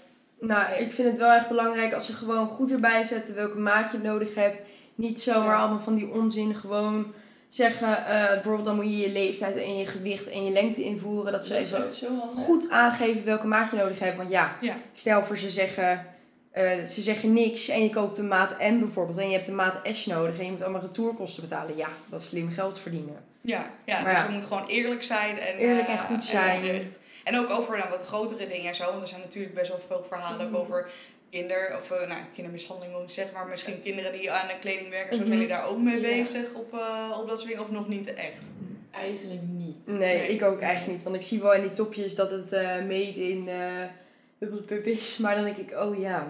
[0.41, 3.93] Nou, ik vind het wel echt belangrijk als ze gewoon goed erbij zetten welke maat
[3.93, 4.61] je nodig hebt.
[4.95, 5.61] Niet zomaar Ja.
[5.61, 7.13] allemaal van die onzin gewoon
[7.49, 11.33] zeggen, eh, bijvoorbeeld dan moet je je leeftijd en je gewicht en je lengte invoeren.
[11.33, 12.45] Dat ze Dat is even ook zo handig.
[12.45, 14.17] goed aangeven welke maat je nodig hebt.
[14.17, 14.75] Want ja, Ja.
[14.93, 16.07] stel voor ze zeggen,
[16.51, 19.55] eh, ze zeggen niks en je koopt een maat M bijvoorbeeld en je hebt een
[19.55, 21.77] maat S nodig en je moet allemaal retourkosten betalen.
[21.77, 23.25] Ja, dat is slim geld verdienen.
[23.47, 24.29] Ja, ja Maar dus ja.
[24.29, 25.39] je moet gewoon eerlijk zijn.
[25.39, 26.57] En, Eerlijk en eh, goed zijn.
[26.65, 26.99] oprecht.
[27.25, 28.85] En ook over nou, wat grotere dingen en zo.
[28.91, 30.61] Want er zijn natuurlijk best wel veel verhalen ook Mhm.
[30.61, 30.91] over
[31.31, 34.91] kinder, of eh, nou, kindermishandeling ik niet zeggen, maar misschien kinderen die aan de kleding
[34.91, 35.13] werken.
[35.13, 35.27] Zo Mhm.
[35.27, 36.09] zijn jullie daar ook mee Ja.
[36.09, 38.43] bezig op, eh, op dat soort dingen of nog niet echt?
[38.91, 39.77] Eigenlijk niet.
[39.87, 40.29] Nee, Nee.
[40.29, 41.03] ik ook eigenlijk niet.
[41.03, 43.83] Want ik zie wel in die topjes dat het eh made in eh
[44.39, 45.17] Bubble Pup is.
[45.19, 46.29] Maar dan denk ik, oh ja,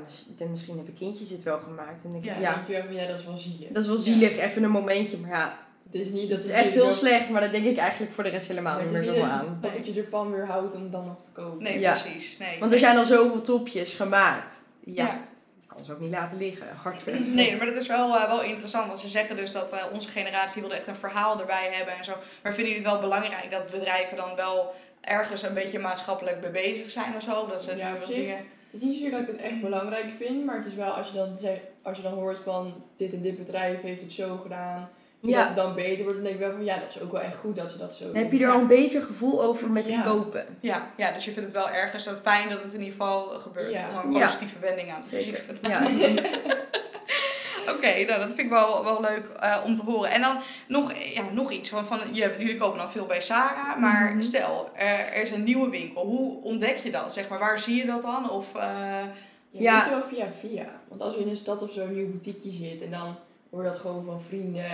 [0.50, 2.04] misschien hebben kindjes het wel gemaakt.
[2.04, 3.68] En dan denk ik, Ja, ja, denk je wel van, ja, dat is wel zielig.
[3.68, 5.16] dat is wel zielig, even een momentje.
[5.18, 5.65] Maar ja,
[5.98, 7.28] Het is niet dat het is echt heel slecht.
[7.30, 9.58] Maar dat denk ik eigenlijk voor de rest helemaal maar niet meer zo aan.
[9.60, 11.62] dat het je ervan weer houdt om dan nog te kopen.
[11.62, 11.92] Nee, Ja.
[12.00, 12.38] precies.
[12.38, 12.58] Nee.
[12.60, 14.54] Want er zijn al zoveel topjes gemaakt.
[14.80, 15.20] Ja, Ja.
[15.60, 16.66] je kan ze ook niet laten liggen.
[16.82, 17.04] Hard
[17.34, 18.86] Nee, maar dat is wel, eh, wel interessant.
[18.88, 22.04] Want ze zeggen dus dat eh, onze generatie wilde echt een verhaal erbij hebben en
[22.04, 22.12] zo.
[22.42, 26.50] Maar vinden jullie het wel belangrijk dat bedrijven dan wel ergens een beetje maatschappelijk mee
[26.50, 27.46] bezig zijn of zo?
[27.46, 28.14] Dat ze Ja, zich.
[28.16, 28.36] dingen...
[28.36, 31.06] Het is niet zozeer dat ik het echt belangrijk vind, maar het is wel als
[31.08, 34.36] je dan, zegt, als je dan hoort van dit en dit bedrijf heeft het zo
[34.36, 34.88] gedaan,
[35.20, 35.46] Ja.
[35.46, 37.36] het dan beter wordt, dan denk ik wel van ja, dat is ook wel echt
[37.36, 38.22] goed dat ze dat zo Dan doen.
[38.22, 40.46] heb je er al een beter gevoel over met het kopen.
[40.60, 43.22] Ja, ja, dus je vindt het wel ergens zo fijn dat het in ieder geval
[43.28, 43.72] gebeurt.
[43.72, 44.02] Ja.
[44.04, 44.26] Om een Ja.
[44.26, 45.36] positieve wending aan te Zeker.
[45.36, 45.58] geven.
[45.70, 45.80] Ja.
[47.74, 50.10] Oké, nou dat vind ik wel, wel leuk eh, om te horen.
[50.10, 50.36] En dan
[50.68, 51.68] nog, ja, nog iets.
[51.68, 53.78] Van, van, je, jullie kopen dan veel bij Sarah.
[53.80, 54.22] Maar Mhm.
[54.22, 56.04] stel, er, er is een nieuwe winkel.
[56.06, 57.12] Hoe ontdek je dat?
[57.12, 58.30] Zeg maar, waar zie je dat dan?
[58.30, 59.02] Of, eh,
[59.50, 60.64] Ja, wel via via.
[60.88, 63.16] Want als je in een stad of zo een nieuw boutiqueje zit en dan
[63.50, 64.64] hoor je dat gewoon van vrienden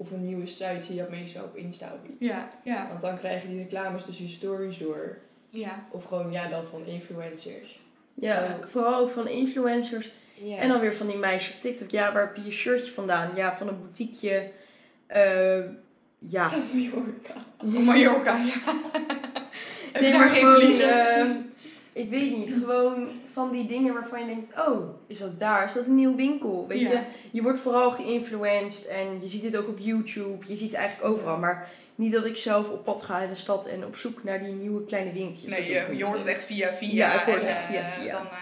[0.00, 2.28] of een nieuwe site, zie je dat meestal op Insta of iets.
[2.28, 5.18] ja, ja, Want dan krijg je die reclames tussen je stories door.
[5.50, 5.84] ja.
[5.90, 7.80] Of gewoon, ja, dan van influencers.
[8.14, 10.10] ja, vooral ook van influencers.
[10.34, 10.56] Ja.
[10.56, 11.90] En dan weer van die meisjes op TikTok.
[11.90, 13.30] Ja, waar heb je je shirtje vandaan?
[13.34, 14.50] Ja, van een boutiqueje.
[15.06, 15.58] Eh,
[16.18, 16.50] ja.
[16.74, 17.34] Mallorca.
[17.84, 18.52] Mallorca, ja.
[19.92, 21.52] Heb je Nee, maar geen gewoon, vliezen?
[21.98, 22.50] Ik weet niet.
[22.52, 24.48] Gewoon van die dingen waarvan je denkt...
[24.68, 25.64] Oh, is dat daar?
[25.64, 26.64] Is dat een nieuwe winkel?
[26.68, 26.90] Weet Ja.
[26.90, 27.00] je?
[27.30, 28.86] Je wordt vooral geïnfluenced.
[28.86, 30.44] En je ziet het ook op YouTube.
[30.46, 31.38] Je ziet het eigenlijk overal.
[31.38, 34.38] Maar niet dat ik zelf op pad ga in de stad en op zoek naar
[34.42, 35.50] die nieuwe kleine winkeltjes.
[35.50, 36.88] Nee, je, je hoort het echt via via.
[36.92, 38.12] Ja, ik hoor het en, echt via eh, via.
[38.12, 38.32] Dan, eh,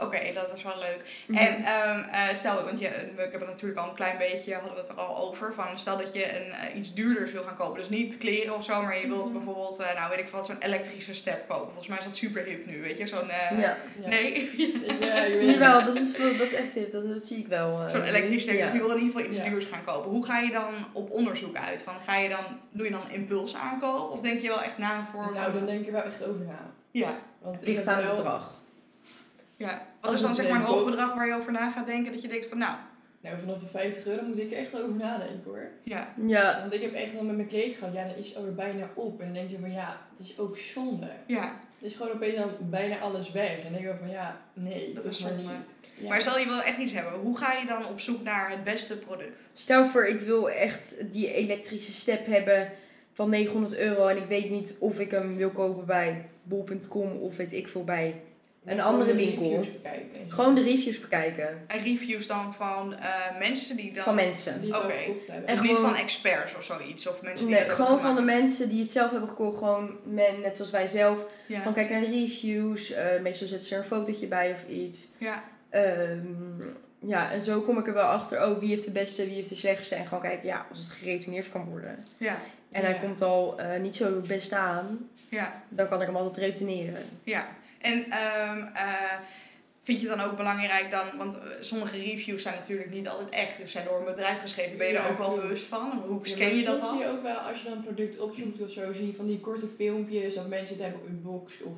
[0.00, 1.00] Oké, dat is wel leuk.
[1.26, 1.38] Mhm.
[1.38, 4.72] En ehm, eh, stel, want je, we hebben het natuurlijk al een klein beetje, hadden
[4.74, 7.56] we het er al over, van stel dat je een, eh, iets duurders wil gaan
[7.56, 7.78] kopen.
[7.78, 9.32] Dus niet kleren of zo, maar je wilt Mhm.
[9.32, 11.64] bijvoorbeeld, eh, nou weet ik wat, zo'n elektrische step kopen.
[11.66, 13.30] Volgens mij is dat super hip nu, weet je, zo'n...
[13.30, 13.76] eh, ja.
[14.00, 14.08] Ja.
[14.08, 14.50] Nee,
[15.00, 16.92] Ja, ik weet Jawel, dat is, wel- dat is echt hip.
[16.92, 17.80] Dat, dat zie ik wel.
[17.82, 17.88] eh.
[17.88, 18.58] zo'n elektrische step.
[18.58, 18.72] Ja.
[18.72, 19.44] Je wil in ieder geval iets Ja.
[19.50, 20.10] duurs gaan kopen.
[20.10, 21.82] Hoe ga je dan op onderzoek uit?
[21.82, 24.10] Van, ga je dan, doe je dan impuls aankoop?
[24.10, 25.30] Of denk je wel echt na voor...
[25.34, 26.70] Nou, dan denk er wel echt over na.
[26.90, 28.58] Ja, Want ik Ligt aan het bedrag.
[29.66, 29.86] Ja.
[30.00, 32.12] Wat is dan zeg maar een hoog bedrag waar je over na gaat denken?
[32.12, 32.74] Dat je denkt van, nou,
[33.20, 35.70] Nou, vanaf de 50 euro moet ik er echt over nadenken hoor.
[35.82, 36.14] ja.
[36.26, 36.58] Ja.
[36.60, 38.90] Want ik heb echt wel met mijn kleed gehad, ja, dan is het alweer bijna
[38.94, 39.18] op.
[39.20, 41.08] En dan denk je van ja, het is ook zonde.
[41.26, 43.56] Ja, Het is gewoon opeens dan bijna alles weg.
[43.56, 45.52] En dan denk je wel van ja, nee, Dat dat is is maar zonde.
[45.52, 45.68] niet.
[45.94, 46.08] Ja.
[46.08, 48.64] Maar stel je wil echt iets hebben, hoe ga je dan op zoek naar het
[48.64, 49.50] beste product?
[49.54, 52.70] Stel voor, ik wil echt die elektrische step hebben
[53.12, 54.06] van 900 euro.
[54.06, 57.84] En ik weet niet of ik hem wil kopen bij bol.com of weet ik veel
[57.84, 58.20] bij.
[58.64, 59.60] En een gewoon andere de winkel.
[59.72, 60.30] bekijken.
[60.32, 64.02] Gewoon de reviews bekijken En reviews dan van eh, mensen die dan...
[64.04, 64.60] van mensen.
[64.60, 64.96] Die het al Oké.
[64.98, 65.48] gekocht hebben.
[65.48, 68.14] En Dus niet gewoon- van experts of zoiets, of mensen die Nee, het gewoon van
[68.14, 69.58] de mensen die het zelf hebben gekocht.
[69.58, 71.26] Gewoon men, net zoals wij zelf.
[71.46, 72.90] Ja, Gewoon kijk naar de reviews.
[72.92, 75.08] eh, meestal zetten ze er een fotootje bij of iets.
[75.18, 76.26] ja, Ehm,
[76.98, 78.46] ja, en zo kom ik er wel achter.
[78.46, 79.94] Oh, wie heeft de beste, wie heeft de slechtste.
[79.94, 82.04] En gewoon kijken, ja, als het geretourneerd kan worden.
[82.16, 82.38] ja,
[82.70, 85.08] En hij komt al eh, niet zo het beste aan.
[85.28, 87.02] ja, Dan kan ik hem altijd retourneren.
[87.24, 87.48] ja.
[87.80, 89.12] En ehm, eh,
[89.82, 93.58] vind je dan ook belangrijk dan, want eh, sommige reviews zijn natuurlijk niet altijd echt,
[93.58, 94.76] dus zijn door een bedrijf geschreven.
[94.78, 95.42] Ben je Ja, er ook wel klopt.
[95.42, 96.02] bewust van?
[96.06, 97.08] Hoe Ja, scan je dat soms zie dan?
[97.08, 99.40] je ook wel, als je dan een product opzoekt of zo, zie je van die
[99.40, 101.74] korte filmpjes dat mensen het hebben unboxed of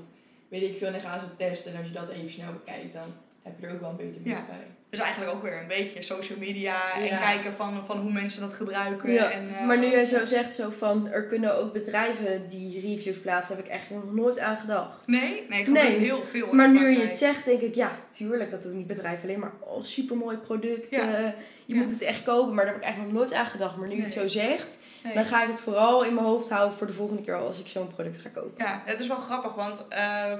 [0.48, 0.86] weet ik veel.
[0.86, 3.66] En dan gaan ze testen en als je dat even snel bekijkt, dan heb je
[3.66, 4.44] er ook wel een beter beeld Ja.
[4.46, 4.66] bij.
[4.92, 7.18] Dus eigenlijk ook weer een beetje social media en Ja.
[7.18, 9.12] kijken van, van hoe mensen dat gebruiken.
[9.12, 12.80] Ja, en, eh, maar nu jij zo zegt, zo van, er kunnen ook bedrijven die
[12.80, 15.06] reviews plaatsen, heb ik echt nog nooit aan gedacht.
[15.06, 15.98] Nee, nee, Nee.
[15.98, 16.52] heel veel.
[16.52, 19.52] Maar nu je het zegt, denk ik, ja, tuurlijk, dat doen die bedrijven alleen maar,
[19.60, 21.34] oh, supermooi product, Ja.
[21.66, 22.54] je moet het echt kopen.
[22.54, 23.76] Maar daar heb ik eigenlijk nog nooit aan gedacht.
[23.76, 24.68] Maar nu je het zo zegt,
[25.04, 25.14] Nee.
[25.14, 27.66] dan ga ik het vooral in mijn hoofd houden voor de volgende keer als ik
[27.68, 28.64] zo'n product ga kopen.
[28.64, 30.38] Ja, het is wel grappig, want eh, eh,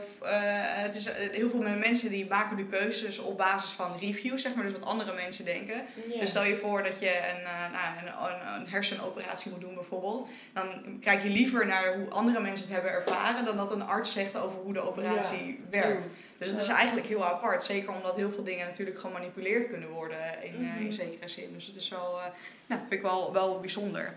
[0.83, 4.55] het is, eh, heel veel mensen die maken nu keuzes op basis van reviews, zeg
[4.55, 5.83] maar, dus wat andere mensen denken.
[6.21, 10.29] Dus stel je voor dat je een, nou, een, een, een hersenoperatie moet doen bijvoorbeeld.
[10.53, 14.13] Dan kijk je liever naar hoe andere mensen het hebben ervaren dan dat een arts
[14.13, 16.07] zegt over hoe de operatie werkt.
[16.39, 17.65] Dus het is eigenlijk heel apart.
[17.65, 20.91] Zeker omdat heel veel dingen natuurlijk gemanipuleerd kunnen worden in, in Mhm.
[20.91, 21.51] zekere zin.
[21.55, 22.19] Dus het is wel,
[22.67, 24.15] nou, vind ik wel, wel bijzonder.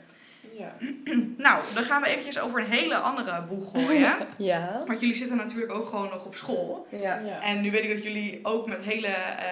[0.58, 0.76] Ja.
[1.38, 4.16] Nou, dan gaan we eventjes over een hele andere boeg gooien.
[4.38, 4.84] Ja.
[4.88, 6.88] Want jullie zitten natuurlijk ook gewoon nog op school.
[6.92, 7.20] Ja.
[7.20, 7.42] Ja.
[7.42, 9.46] En nu weet ik dat jullie ook met hele eh,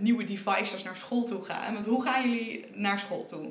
[0.00, 1.74] nieuwe devices naar school toe gaan.
[1.74, 3.50] Want hoe gaan jullie naar school toe?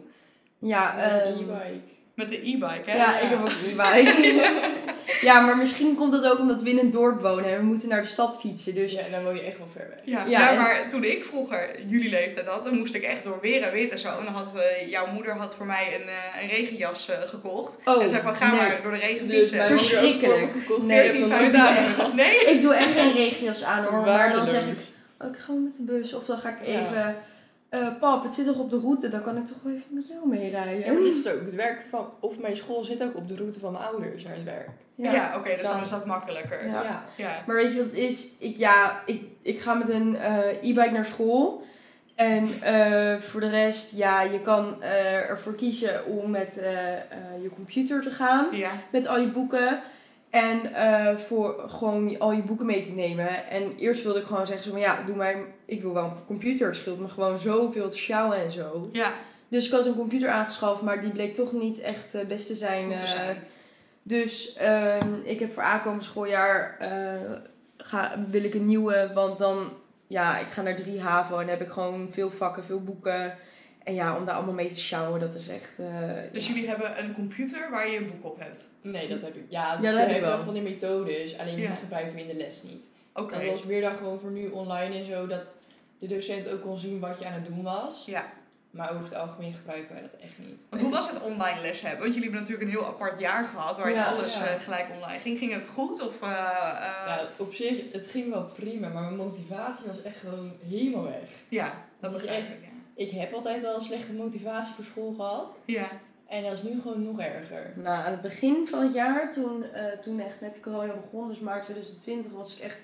[0.59, 1.79] Ja, Met een ehm, e-bike.
[2.13, 2.95] Met de e-bike, hè?
[2.95, 4.51] ja, ik heb ook een e-bike.
[5.21, 7.89] ja, maar misschien komt dat ook omdat we in een dorp wonen en we moeten
[7.89, 8.73] naar de stad fietsen.
[8.73, 9.99] Dus Dus ja, dan woon je echt wel ver weg.
[10.03, 13.23] Ja, Ja, ja, en- maar toen ik vroeger jullie leeftijd had, dan moest ik echt
[13.23, 14.07] door weer en wit en zo.
[14.07, 17.77] En dan had eh, jouw moeder had voor mij een, eh, een regenjas eh, gekocht.
[17.85, 18.59] Oh, en zei van, ga nee.
[18.59, 19.61] maar door de regen Dus fietsen.
[19.61, 20.53] ook Verschrikkelijk.
[20.67, 22.15] Nee, Die heeft nog 14, nooit 15 gedaan.
[22.15, 22.35] Nee?
[22.45, 24.01] ik doe echt geen regenjas aan hoor.
[24.01, 24.77] Maar dan zeg ik,
[25.21, 26.13] oh, ik ga met de bus.
[26.13, 26.79] Of dan ga ik Ja.
[26.79, 27.15] even,
[27.69, 30.07] eh, pap, het zit toch op de route, dan kan ik toch wel even met
[30.07, 30.79] jou meerijden.
[30.79, 31.45] Ja, maar dit is het ook.
[31.45, 34.35] Het werk van, of mijn school zit ook op de route van mijn ouders naar
[34.35, 34.69] het werk.
[34.95, 36.67] Ja, oké, dus dan is dat makkelijker.
[36.67, 36.83] Ja.
[36.83, 37.03] Ja.
[37.17, 37.43] ja.
[37.47, 38.31] Maar weet je wat het is?
[38.39, 41.65] Ik, ja, ik, ik ga met een eh, e-bike naar school.
[42.15, 46.99] En eh, voor de rest, ja, je kan eh, ervoor kiezen om met eh, eh,
[47.41, 48.47] je computer te gaan.
[48.51, 48.71] Ja.
[48.91, 49.81] Met al je boeken.
[50.29, 53.49] En eh, voor gewoon al je boeken mee te nemen.
[53.49, 56.25] En eerst wilde ik gewoon zeggen, zo, van, ja, doe mij, ik wil wel een
[56.25, 56.67] computer.
[56.67, 58.89] Het scheelt me gewoon zoveel te sjouwen en zo.
[58.91, 59.13] Ja.
[59.47, 62.59] Dus ik had een computer aangeschaft, maar die bleek toch niet echt het beste te
[62.59, 62.89] zijn.
[62.89, 63.35] Te eh,
[64.03, 67.31] dus ehm, ik heb voor aankomend schooljaar eh,
[67.77, 69.69] ga, wil ik een nieuwe, want dan
[70.07, 73.37] ja, ik ga naar drie HAVO en dan heb ik gewoon veel vakken, veel boeken.
[73.87, 75.79] En ja, om daar allemaal mee te sjouwen, dat is echt.
[75.79, 75.87] eh,
[76.31, 76.53] Dus ja.
[76.53, 78.67] jullie hebben een computer waar je een boek op hebt.
[78.81, 79.43] Nee, dat heb ik.
[79.49, 80.43] Ja, dat we heb ik hebben wel.
[80.43, 81.67] van die methodes, alleen Ja.
[81.67, 82.83] die gebruiken we in de les niet.
[83.13, 83.33] Oké.
[83.39, 85.47] Dat was meer dan gewoon voor nu online en zo, dat
[85.99, 88.03] de docent ook kon zien wat je aan het doen was.
[88.05, 88.25] Ja.
[88.71, 90.61] Maar over het algemeen gebruiken wij dat echt niet.
[90.69, 91.99] Want hoe was het online les hebben?
[92.01, 94.45] Want jullie hebben natuurlijk een heel apart jaar gehad waarin Ja, alles ja.
[94.45, 95.37] eh, gelijk online ging.
[95.37, 96.01] Ging het goed?
[96.07, 96.33] Of, eh, eh,
[97.07, 101.29] Ja, op zich, het ging wel prima, maar mijn motivatie was echt gewoon helemaal weg.
[101.49, 102.57] ja, dat Dat begrijp echt- ik.
[102.61, 102.75] Ja.
[102.97, 105.55] Ik heb altijd al een slechte motivatie voor school gehad.
[105.65, 105.89] ja.
[106.27, 107.73] En dat is nu gewoon nog erger.
[107.75, 111.39] Nou, aan het begin van het jaar, toen, eh, toen echt met corona begon, dus
[111.39, 112.79] maart 2020, was ik echt.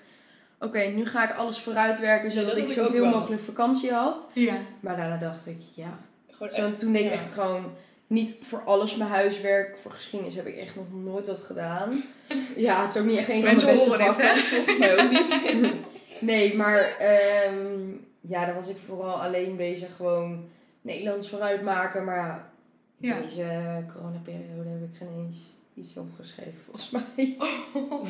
[0.58, 4.30] Oké, nu ga ik alles vooruitwerken zodat dat ik zoveel mogelijk vakantie had.
[4.34, 4.56] Ja.
[4.80, 5.98] Maar daarna dacht ik, ja.
[6.30, 7.14] Gewoon Zo, toen deed ik ja.
[7.14, 7.72] echt gewoon
[8.06, 9.78] niet voor alles mijn huiswerk.
[9.78, 12.02] Voor geschiedenis heb ik echt nog nooit wat gedaan.
[12.56, 14.14] Ja, het is ook niet echt een van mijn beste vakken.
[14.42, 15.72] Volgens mij ook niet.
[16.18, 17.80] Nee, maar ehm,
[18.28, 20.48] ja, dan was ik vooral alleen bezig gewoon
[20.80, 22.04] Nederlands vooruit maken.
[22.04, 22.50] Maar
[22.96, 27.36] ja, deze coronaperiode heb ik geen eens iets opgeschreven volgens mij.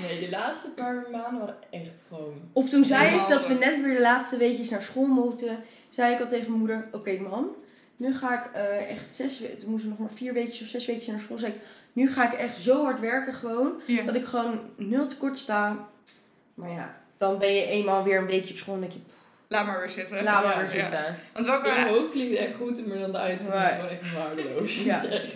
[0.08, 2.34] Nee, de laatste paar maanden waren echt gewoon...
[2.52, 5.58] Of toen zei ik dat we net weer de laatste weekjes naar school moeten.
[5.90, 7.46] Zei ik al tegen mijn moeder, oké mam,
[7.96, 10.66] nu ga ik eh, echt zes weken, toen moesten we nog maar vier weekjes of
[10.68, 11.38] zes weekjes naar school.
[11.38, 11.60] Zei ik,
[11.92, 14.02] nu ga ik echt zo hard werken gewoon, Ja.
[14.02, 15.88] dat ik gewoon nul tekort sta.
[16.54, 18.98] Maar ja, dan ben je eenmaal weer een beetje op school en denk je,
[19.54, 20.24] Laat maar weer zitten.
[20.24, 20.82] laat maar Ja, weer ja.
[20.82, 21.16] zitten.
[21.32, 24.12] Want welke, In mijn hoofd klinkt echt goed, maar dan de uitvoering is gewoon echt
[24.14, 24.76] waardeloos.
[24.76, 25.04] Ja.
[25.20, 25.34] Echt...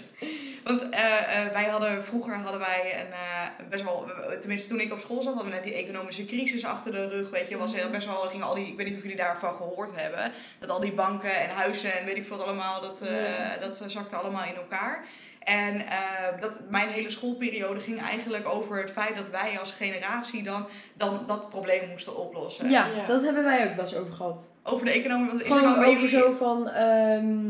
[0.64, 4.92] Want eh, eh, wij hadden vroeger hadden wij een eh, best wel, tenminste toen ik
[4.92, 7.30] op school zat, hadden we net die economische crisis achter de rug.
[7.30, 9.56] Weet je, was heel best wel, gingen al die, ik weet niet of jullie daarvan
[9.56, 13.00] gehoord hebben, dat al die banken en huizen en weet ik veel wat allemaal, dat,
[13.02, 13.56] eh, Ja.
[13.60, 15.04] dat zakte allemaal in elkaar.
[15.48, 20.42] En eh, dat, mijn hele schoolperiode ging eigenlijk over het feit dat wij als generatie
[20.42, 22.70] dan, dan dat probleem moesten oplossen.
[22.70, 23.06] Ja, Ja.
[23.06, 24.44] dat hebben wij ook wel eens over gehad.
[24.62, 25.28] Over de economie.
[25.28, 27.46] Want is er Gewoon over zo van, ehm,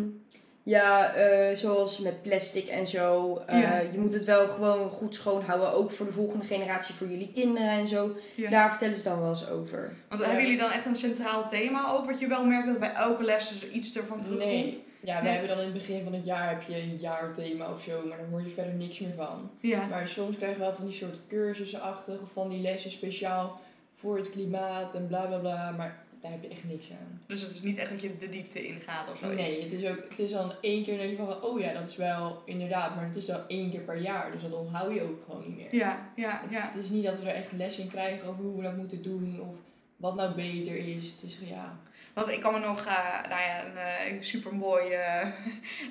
[0.63, 3.43] ja, eh, zoals met plastic en zo.
[3.47, 3.79] Eh, Ja.
[3.93, 7.69] Je moet het wel gewoon goed schoonhouden, ook voor de volgende generatie, voor jullie kinderen
[7.71, 8.17] en zo.
[8.35, 8.51] Ja.
[8.51, 9.93] Daar vertellen ze dan wel eens over.
[10.09, 12.93] Want hebben jullie dan echt een centraal thema ook, wat je wel merkt dat bij
[12.93, 14.51] elke les dus iets ervan terugkomt?
[14.51, 14.87] Nee.
[15.01, 15.31] Ja, wij Nee.
[15.33, 18.17] hebben dan in het begin van het jaar heb je een jaarthema of zo, maar
[18.19, 19.51] dan hoor je verder niks meer van.
[19.61, 19.87] Ja.
[19.87, 23.61] Maar soms krijgen we wel van die soort cursussen-achtige, of van die lessen speciaal
[23.97, 27.21] voor het klimaat en bla bla bla, maar daar heb je echt niks aan.
[27.27, 29.43] Dus het is niet echt dat je de diepte ingaat of zoiets.
[29.43, 31.87] Nee, het is, ook, het is dan één keer dat je van, oh ja, dat
[31.87, 35.03] is wel inderdaad, maar het is dan één keer per jaar, dus dat onthoud je
[35.03, 35.75] ook gewoon niet meer.
[35.75, 36.71] Ja, ja, ja.
[36.73, 39.03] Het is niet dat we er echt les in krijgen over hoe we dat moeten
[39.03, 39.55] doen of
[39.97, 41.11] wat nou beter is.
[41.11, 41.79] Het is ja.
[42.15, 45.27] Want ik kan me nog eh, nou ja, een, eh, een supermooi eh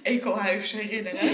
[0.14, 1.20] ecohuis herinneren.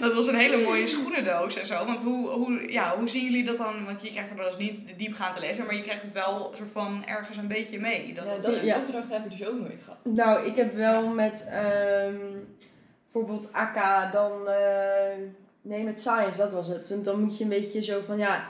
[0.00, 1.84] dat was een hele mooie schoenendoos en zo.
[1.84, 3.84] Want hoe, hoe, ja, hoe zien jullie dat dan?
[3.84, 6.48] Want je krijgt er wel eens niet de diepgaande lessen, maar je krijgt het wel
[6.50, 8.14] een soort van ergens een beetje mee.
[8.14, 8.78] Dat ja, dat soort ja.
[8.78, 9.98] opdrachten heb ik dus ook nooit gehad.
[10.04, 12.16] Nou, ik heb wel met ehm,
[13.02, 15.16] bijvoorbeeld AK, dan, eh,
[15.62, 16.90] nee, met science, dat was het.
[16.90, 18.48] En dan moet je een beetje zo van, ja,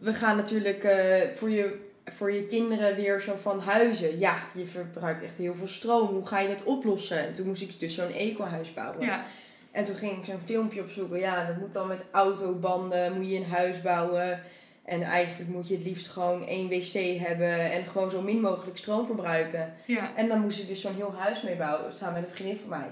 [0.00, 4.18] we gaan natuurlijk eh, voor, je, voor je kinderen weer zo van huizen.
[4.18, 6.06] Ja, je verbruikt echt heel veel stroom.
[6.08, 7.26] Hoe ga je dat oplossen?
[7.26, 9.00] En toen moest ik dus zo'n eco-huis bouwen.
[9.06, 9.24] ja,
[9.70, 11.18] En toen ging ik zo'n filmpje opzoeken.
[11.18, 14.42] Ja, dat moet dan met autobanden, moet je een huis bouwen.
[14.84, 18.78] En eigenlijk moet je het liefst gewoon één wc hebben en gewoon zo min mogelijk
[18.78, 19.74] stroom verbruiken.
[19.84, 20.10] ja.
[20.16, 22.68] En dan moest ik dus zo'n heel huis mee bouwen, samen met een vriendin van
[22.68, 22.88] mij.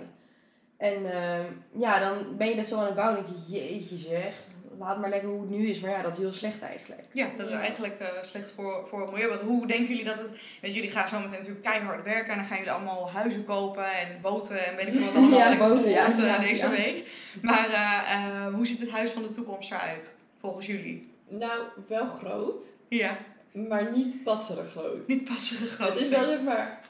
[0.76, 3.96] En eh, ja, dan ben je dat zo aan het bouwen en denk je, jeetje
[3.96, 4.34] zeg,
[4.78, 5.80] laat maar lekker hoe het nu is.
[5.80, 7.02] Maar ja, dat is heel slecht eigenlijk.
[7.12, 9.28] Ja, dat is eigenlijk eh, slecht voor, voor het milieu.
[9.28, 10.28] Want hoe denken jullie dat het...
[10.62, 12.32] Je, jullie gaan zo meteen natuurlijk keihard werken.
[12.32, 15.38] En dan gaan jullie allemaal huizen kopen en boten en weet ik veel wat allemaal.
[15.38, 16.70] Ja, boten, ja, deze ja.
[16.70, 17.10] week.
[17.42, 20.14] Maar eh, eh, hoe ziet het huis van de toekomst eruit?
[20.40, 21.08] Volgens jullie?
[21.28, 23.16] Nou, wel groot, Ja,
[23.52, 25.06] maar niet patserig groot.
[25.06, 25.88] niet passige groot.
[25.88, 26.80] Het is wel zeg maar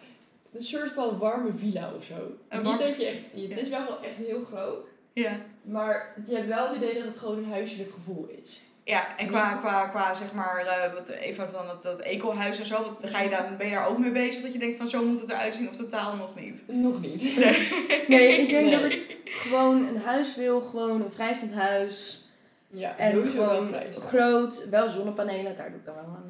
[0.52, 2.36] een soort van warme villa of zo.
[2.62, 4.86] Niet dat je echt, het is wel wel echt heel groot,
[5.22, 5.30] Ja.
[5.62, 8.60] maar je hebt wel het idee dat het gewoon een huiselijk gevoel is.
[8.84, 12.66] Ja, en qua, qua, qua zeg maar, eh, wat, even dan dat, dat eco-huis en
[12.66, 14.76] zo, wat, dan ga je dan, ben je daar ook mee bezig dat je denkt
[14.78, 16.62] van zo moet het eruit zien of totaal nog niet?
[16.66, 17.36] Nog niet.
[18.08, 18.80] Nee, ik denk Nee.
[18.80, 22.24] dat ik gewoon een huis wil, gewoon een vrijstaand huis.
[22.68, 26.28] Ja, En wel gewoon groot, wel zonnepanelen, daar doe ik dan wel aan.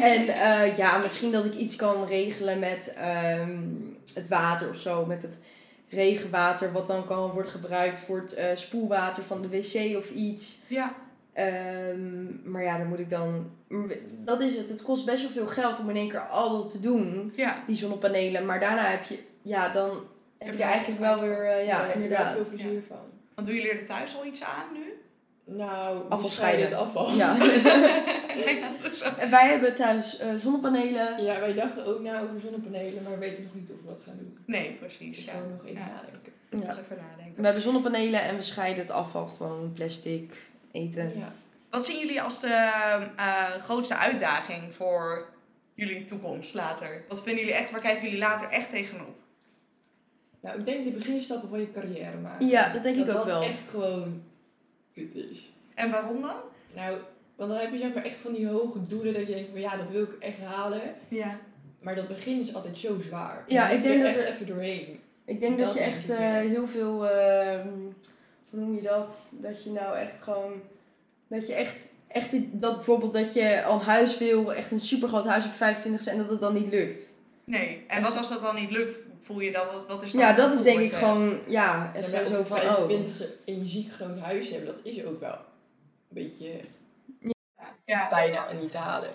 [0.12, 3.58] en eh, ja, misschien dat ik iets kan regelen met ehm,
[4.14, 5.06] het water of zo.
[5.06, 5.38] Met het
[5.94, 10.58] regenwater, wat dan kan worden gebruikt voor het eh, spoelwater van de wc of iets.
[10.66, 10.94] Ja,
[11.34, 13.50] Ehm, maar ja, dan moet ik dan.
[14.24, 14.68] Dat is het.
[14.68, 17.62] Het kost best wel veel geld om in één keer al dat te doen, ja.
[17.66, 18.46] die zonnepanelen.
[18.46, 19.90] Maar daarna heb je, ja, dan
[20.38, 22.32] heb je er eigenlijk wel weer, eh, ja, daar heb je inderdaad.
[22.34, 22.96] veel plezier van.
[23.34, 24.93] Want doen jullie er thuis al iets aan nu?
[25.44, 26.78] Nou, Afval we scheiden het scheiden.
[26.78, 27.10] afval.
[27.16, 27.36] Ja.
[28.34, 31.22] Ja, dat En wij hebben thuis eh, zonnepanelen.
[31.24, 34.00] Ja, wij dachten ook na over zonnepanelen, maar we weten nog niet of we dat
[34.00, 34.38] gaan doen.
[34.46, 35.24] Nee, Dus precies.
[35.24, 35.32] Ja.
[35.32, 35.86] gewoon nog even Ja.
[35.86, 36.32] nadenken.
[36.50, 36.56] Ja.
[36.58, 37.36] Nog even nadenken.
[37.36, 40.32] We hebben zonnepanelen en we scheiden het afval gewoon plastic,
[40.72, 41.12] eten.
[41.18, 41.32] Ja.
[41.70, 42.70] Wat zien jullie als de
[43.16, 45.26] eh, grootste uitdaging voor
[45.74, 47.04] jullie toekomst later?
[47.08, 49.14] Wat vinden jullie echt, waar kijken jullie later echt tegenop?
[50.40, 52.46] Nou, ik denk de beginstappen van je carrière maken.
[52.48, 53.42] Ja, dat denk ik dat ook dat wel.
[53.42, 54.22] echt gewoon
[54.94, 55.52] kut is.
[55.74, 56.36] En waarom dan?
[56.74, 56.96] Nou,
[57.36, 59.60] want dan heb je zeg maar echt van die hoge doelen dat je denkt van
[59.60, 60.80] ja, dat wil ik echt halen.
[61.08, 61.38] Ja.
[61.80, 63.44] Maar dat begin is altijd zo zwaar.
[63.48, 65.00] Ja, ik denk er dat echt er- even doorheen.
[65.24, 66.48] Ik denk dat, Dat je echt eh, ja.
[66.50, 67.68] heel veel, ehm,
[68.50, 69.28] hoe noem je dat?
[69.30, 70.52] Dat je nou echt gewoon,
[71.28, 72.30] dat je echt, echt
[72.60, 76.18] dat bijvoorbeeld dat je al een huis wil, echt een supergroot huis op 25 en
[76.18, 77.12] dat het dan niet lukt.
[77.44, 77.84] Nee.
[77.88, 78.98] En wat als dat dan niet lukt?
[79.22, 81.02] Voel je dan, wat, wat is dan Ja, dat is denk ik hebt?
[81.04, 82.74] gewoon, ja, En even bij zo van, oh.
[82.74, 85.38] 25 e een ziek groot huis hebben, dat is ook wel een
[86.08, 86.50] beetje...
[87.84, 88.08] Ja.
[88.08, 89.10] bijna niet te halen.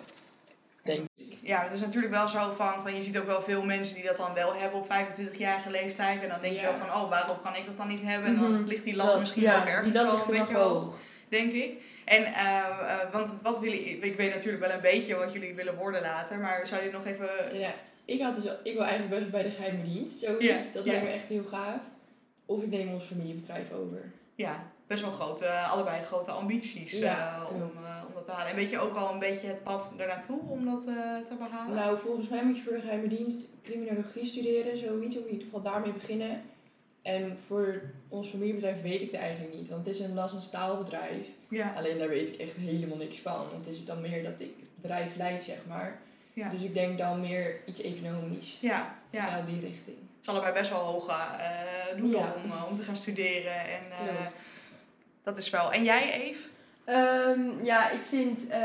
[0.84, 1.38] Denk ik.
[1.42, 4.04] Ja, het is natuurlijk wel zo van, van, je ziet ook wel veel mensen die
[4.04, 6.22] dat dan wel hebben op 25-jarige leeftijd.
[6.24, 6.70] En dan denk je Ja.
[6.70, 8.28] wel van, oh, waarom kan ik dat dan niet hebben?
[8.30, 8.68] En dan Mhm.
[8.68, 10.84] ligt die lat Dat- misschien ja, ook ergens wel ligt een beetje hoog.
[10.84, 10.98] hoog.
[11.30, 11.72] denk ik.
[12.06, 15.76] En, eh, eh, want wat willen, ik weet natuurlijk wel een beetje wat jullie willen
[15.76, 17.60] worden later, maar zou je nog even...
[17.60, 17.72] Ja,
[18.10, 20.44] ik, had dus, ik wil eigenlijk best wel bij de geheime dienst, zoiets.
[20.46, 21.82] Ja, Dat lijkt me echt heel gaaf.
[22.46, 24.12] Of ik neem ons familiebedrijf over.
[24.36, 28.50] Ja, best wel grote, allebei grote ambities Ja, eh, om, eh, om dat te halen.
[28.50, 30.94] En weet je ook al een beetje het pad ernaartoe om dat eh,
[31.28, 31.76] te behalen?
[31.76, 35.18] Nou, volgens mij moet je voor de geheime dienst criminologie studeren, zoiets.
[35.18, 36.42] Of in ieder geval daarmee beginnen.
[37.02, 39.70] En voor ons familiebedrijf weet ik het eigenlijk niet.
[39.70, 41.28] Want het is een las- en staalbedrijf.
[41.50, 43.46] ja, Alleen daar weet ik echt helemaal niks van.
[43.58, 46.00] Het is dan meer dat ik het bedrijf leid, zeg maar.
[46.40, 46.50] Ja.
[46.50, 48.58] Dus ik denk dan meer iets economisch.
[48.62, 49.42] ja, ja.
[49.46, 49.98] Die richting.
[49.98, 52.34] Het is allebei best wel hoge eh doelen Ja.
[52.44, 53.60] om, eh, om te gaan studeren.
[53.60, 54.26] En eh,
[55.24, 55.72] dat is wel.
[55.74, 56.48] En jij, Eve?
[56.86, 58.60] Ehm, ja, ik vind eh,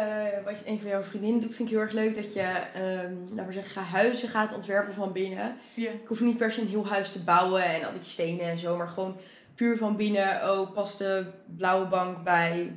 [0.45, 2.41] wat je, een van jouw vriendinnen doet, vind ik heel erg leuk dat je,
[2.75, 5.57] ehm laten we zeggen, huizen gaat ontwerpen van binnen.
[5.75, 8.59] Ik hoef niet per se een heel huis te bouwen en al die stenen en
[8.59, 9.17] zo, maar gewoon
[9.55, 10.51] puur van binnen.
[10.51, 12.73] Oh, past de blauwe bank bij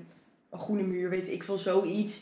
[0.52, 2.22] een groene muur, weet ik veel, zoiets.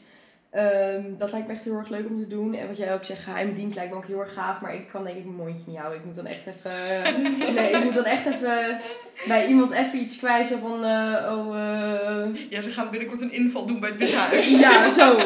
[0.55, 2.53] Ehm, dat lijkt me echt heel erg leuk om te doen.
[2.53, 4.61] En wat jij ook zegt, geheime dienst lijkt me ook heel erg gaaf.
[4.61, 5.99] Maar ik kan denk ik mijn mondje niet houden.
[5.99, 6.73] Ik moet dan echt even...
[7.55, 8.81] nee, ik moet dan echt even
[9.27, 10.83] bij iemand even iets kwijzen van...
[10.83, 14.49] eh, oh, eh, Ja, ze gaan binnenkort een inval doen bij het Witte Huis.
[14.49, 15.23] ja, zo, zo.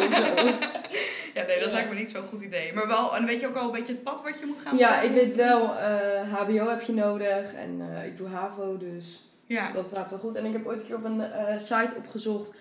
[1.33, 1.73] Ja, nee, dat Ja.
[1.73, 2.73] lijkt me niet zo'n goed idee.
[2.73, 4.77] Maar wel, en weet je ook al een beetje het pad wat je moet gaan
[4.77, 9.27] Ja, ik weet wel, eh, HBO heb je nodig en eh, ik doe HAVO, dus
[9.45, 10.35] Ja, dat gaat wel goed.
[10.35, 12.51] En ik heb ooit een keer op een eh, site opgezocht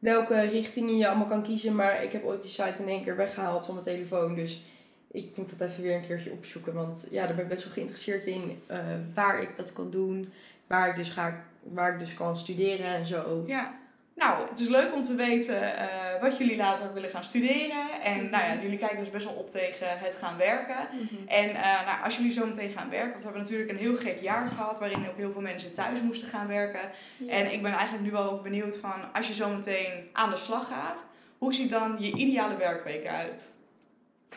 [0.00, 3.16] welke richtingen je allemaal kan kiezen, maar ik heb ooit die site in één keer
[3.16, 4.62] weggehaald van mijn telefoon, dus
[5.10, 7.72] ik moet dat even weer een keertje opzoeken, want ja, daar ben ik best wel
[7.72, 8.78] geïnteresseerd in eh,
[9.14, 10.32] waar ik dat kan doen,
[10.66, 13.44] waar ik dus ga, waar ik dus kan studeren en zo.
[13.46, 13.78] ja.
[14.14, 18.02] Nou, het is leuk om te weten eh, wat jullie later willen gaan studeren.
[18.02, 20.88] En nou ja, jullie kijken dus best wel op tegen het gaan werken.
[21.26, 23.96] En eh, nou, als jullie zo meteen gaan werken, want we hebben natuurlijk een heel
[23.96, 26.90] gek jaar gehad waarin ook heel veel mensen thuis moesten gaan werken.
[27.16, 27.32] Ja.
[27.32, 30.36] En ik ben eigenlijk nu wel ook benieuwd van, als je zo meteen aan de
[30.36, 31.04] slag gaat,
[31.38, 33.54] hoe ziet dan je ideale werkweek eruit?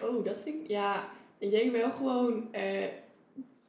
[0.02, 0.68] Oh, dat vind ik...
[0.68, 1.04] Ja,
[1.38, 2.86] ik denk wel gewoon eh,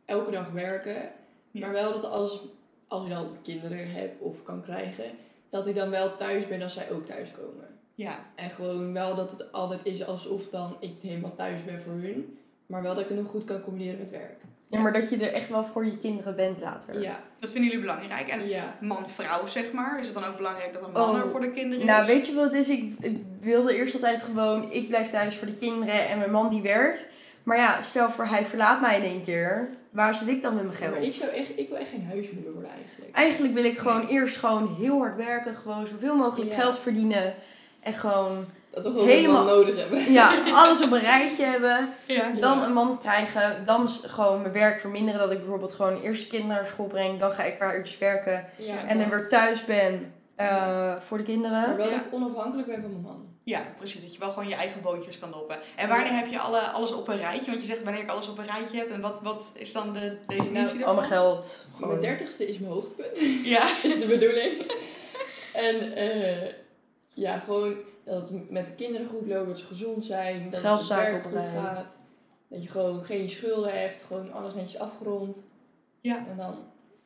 [0.04, 1.10] elke dag werken.
[1.50, 1.60] Ja.
[1.60, 2.40] Maar wel dat als,
[2.88, 5.04] als ik dan kinderen heb of kan krijgen,
[5.54, 7.64] dat ik dan wel thuis ben als zij ook thuiskomen.
[7.94, 11.92] Ja, En gewoon wel dat het altijd is alsof dan ik helemaal thuis ben voor
[11.92, 12.38] hun.
[12.66, 14.40] Maar wel dat ik het nog goed kan combineren met werk.
[14.66, 17.00] Ja, maar dat je er echt wel voor je kinderen bent later.
[17.00, 18.28] Ja, dat vinden jullie belangrijk.
[18.28, 18.76] En ja.
[18.80, 21.16] man-vrouw, zeg maar, is het dan ook belangrijk dat een man Oh.
[21.16, 21.84] er voor de kinderen is?
[21.84, 22.68] Nou, weet je wat het is?
[22.68, 26.48] Ik ik wilde eerst altijd gewoon, ik blijf thuis voor de kinderen en mijn man
[26.50, 27.06] die werkt.
[27.42, 29.68] Maar ja, stel voor hij verlaat mij in één keer.
[29.94, 31.07] Waar zit ik dan met mijn Maar geld?
[31.07, 33.16] ik, zou echt, ik wil echt geen huismoeder worden eigenlijk.
[33.16, 35.57] Eigenlijk wil ik gewoon eerst gewoon heel hard werken.
[35.57, 36.61] Gewoon zoveel mogelijk Ja.
[36.61, 37.35] geld verdienen.
[37.80, 40.12] En gewoon, Dat toch wel Helemaal- nodig hebben.
[40.12, 41.88] ja, alles op een rijtje hebben.
[42.07, 42.30] Ja.
[42.40, 43.64] Dan een man krijgen.
[43.66, 45.20] Dan gewoon mijn werk verminderen.
[45.20, 47.18] Dat ik bijvoorbeeld gewoon eerst de kinderen naar school breng.
[47.18, 48.44] Dan ga ik een paar uurtjes werken.
[48.57, 51.61] Ja, En dan weer thuis ben eh, voor de kinderen.
[51.61, 51.96] Maar wel Ja.
[51.96, 53.26] dat ik onafhankelijk ben van mijn man.
[53.44, 54.02] Ja, precies.
[54.02, 55.59] Dat je wel gewoon je eigen boontjes kan doppen.
[55.76, 57.50] En wanneer heb je alle, alles op een rijtje?
[57.50, 58.90] Want je zegt wanneer ik alles op een rijtje heb.
[58.90, 60.85] En wat, wat is dan de definitie Nou, daarvan?
[60.85, 61.66] Al mijn geld.
[61.68, 62.00] Mijn Gewoon.
[62.00, 63.18] dertigste is mijn hoogtepunt.
[63.54, 63.62] Ja.
[63.83, 64.52] is de bedoeling.
[65.68, 66.52] en eh,
[67.09, 70.61] ja, gewoon dat het met de kinderen goed loopt, dat ze gezond zijn, dat het
[70.61, 71.96] Geldzaken werk goed gaat.
[72.48, 75.42] Dat je gewoon geen schulden hebt, gewoon alles netjes afgerond.
[76.00, 76.16] Ja.
[76.16, 76.54] En dan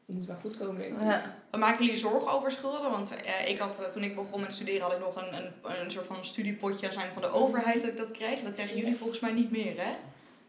[0.07, 1.03] moet het wel goed komen, denk ik.
[1.03, 1.38] Ja.
[1.57, 2.91] Maken jullie zorgen over schulden?
[2.91, 5.53] Want eh, ik had, eh, toen ik begon met studeren had ik nog een, een,
[5.83, 8.43] een soort van studiepotje zijn van de overheid dat ik dat kreeg.
[8.43, 9.91] Dat krijgen jullie volgens mij niet meer, hè?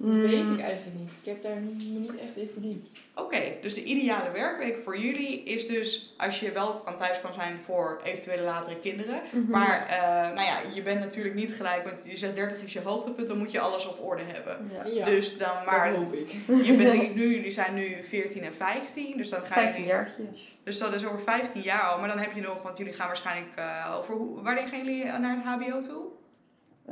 [0.01, 0.53] Dat weet Mm.
[0.53, 1.11] ik eigenlijk niet.
[1.21, 2.97] Ik heb daar me niet echt in verdiept.
[3.15, 7.33] Oké, dus de ideale werkweek voor jullie is dus als je wel kan thuis kan
[7.33, 9.21] zijn voor eventuele latere kinderen.
[9.31, 9.49] Mhm.
[9.51, 10.01] Maar eh,
[10.35, 13.37] nou ja, je bent natuurlijk niet gelijk, want je zegt 30 is je hoogtepunt, dan
[13.37, 14.71] moet je alles op orde hebben.
[14.73, 14.85] Ja.
[14.85, 16.29] Ja, Dus dan, maar dat hoop ik.
[16.47, 19.61] je bent denk ik nu, jullie zijn nu 14 en 15, dus dan ga je
[19.61, 20.53] 15 jaartjes.
[20.63, 23.07] Dus dat is over 15 jaar al, maar dan heb je nog, want jullie gaan
[23.07, 26.03] waarschijnlijk eh, over, hoe, wanneer gaan jullie eh, naar het HBO toe?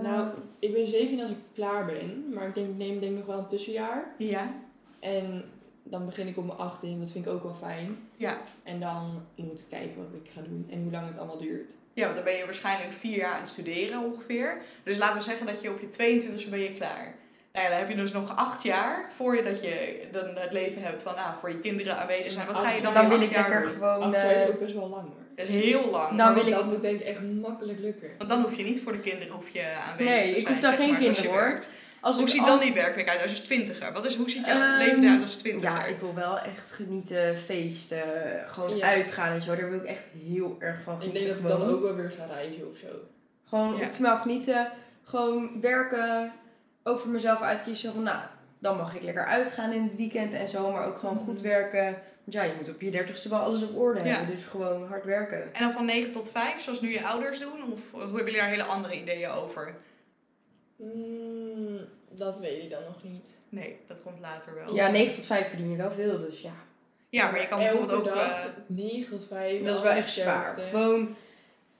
[0.01, 0.27] Nou,
[0.59, 3.37] ik ben 17 als ik klaar ben, maar ik denk, neem denk ik nog wel
[3.37, 4.13] een tussenjaar.
[4.17, 4.53] Ja.
[4.99, 5.43] En
[5.83, 7.97] dan begin ik op mijn 18, dat vind ik ook wel fijn.
[8.15, 8.37] Ja.
[8.63, 11.73] En dan moet ik kijken wat ik ga doen en hoe lang het allemaal duurt.
[11.93, 14.61] Ja, want dan ben je waarschijnlijk vier jaar aan het studeren ongeveer.
[14.83, 17.15] Dus laten we zeggen dat je op je 22 ben je klaar.
[17.53, 20.51] Nou ja, dan heb je dus nog acht jaar voor je dat je dan het
[20.51, 22.47] leven hebt van nou, voor je kinderen aanwezig zijn.
[22.47, 24.01] Wat ga je dan, Dan wil ik lekker gewoon...
[24.01, 25.26] Acht jaar is eh, ook best wel lang hoor.
[25.45, 26.07] Heel lang.
[26.07, 28.09] Dan Maar wil ik- dat moet denk ik echt makkelijk lukken.
[28.17, 30.41] Want dan hoef je niet voor de kinderen hoef je aanwezig Nee, te zijn.
[30.41, 31.67] ik hoef daar geen maar, kinderen werkt.
[32.01, 33.93] Als Hoe ik ziet al- dan die werkweek uit als je twintiger?
[33.93, 35.71] Wat is, hoe ziet jouw Ehm, leven eruit als twintiger?
[35.77, 38.03] Ja, ik wil wel echt genieten, feesten,
[38.47, 38.87] gewoon Ja.
[38.87, 39.55] uitgaan en zo.
[39.55, 41.23] Daar wil ik echt heel erg van Ik genieten.
[41.27, 42.87] denk dat ik dan ook wel weer ga reizen of zo.
[43.45, 43.85] Gewoon Ja.
[43.85, 44.71] optimaal genieten.
[45.03, 46.31] Gewoon werken.
[46.83, 48.17] Ook voor mezelf uitkiezen van, nou,
[48.59, 50.71] dan mag ik lekker uitgaan in het weekend en zo.
[50.71, 51.83] Maar ook gewoon goed werken.
[51.83, 54.05] Want ja, je moet op je dertigste wel alles op orde Ja.
[54.05, 54.35] hebben.
[54.35, 55.53] Dus gewoon hard werken.
[55.53, 57.71] En dan van 9 tot 5, zoals nu je ouders doen?
[57.73, 59.75] Of hoe hebben jullie daar hele andere ideeën over?
[60.75, 61.79] Mm,
[62.09, 63.35] dat weet ik dan nog niet.
[63.49, 64.75] Nee, dat komt later wel.
[64.75, 66.53] Ja, 9 tot 5 verdien je wel veel, dus ja.
[67.09, 68.15] Ja, maar je kan Elke bijvoorbeeld ook...
[68.15, 69.63] dag, eh, 9 tot 5.
[69.63, 70.57] Dat is wel echt zwaar.
[70.59, 71.15] Gewoon,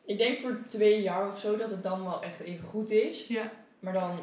[0.06, 3.28] Ik denk voor twee jaar of zo dat het dan wel echt even goed is.
[3.28, 4.20] ja, Maar dan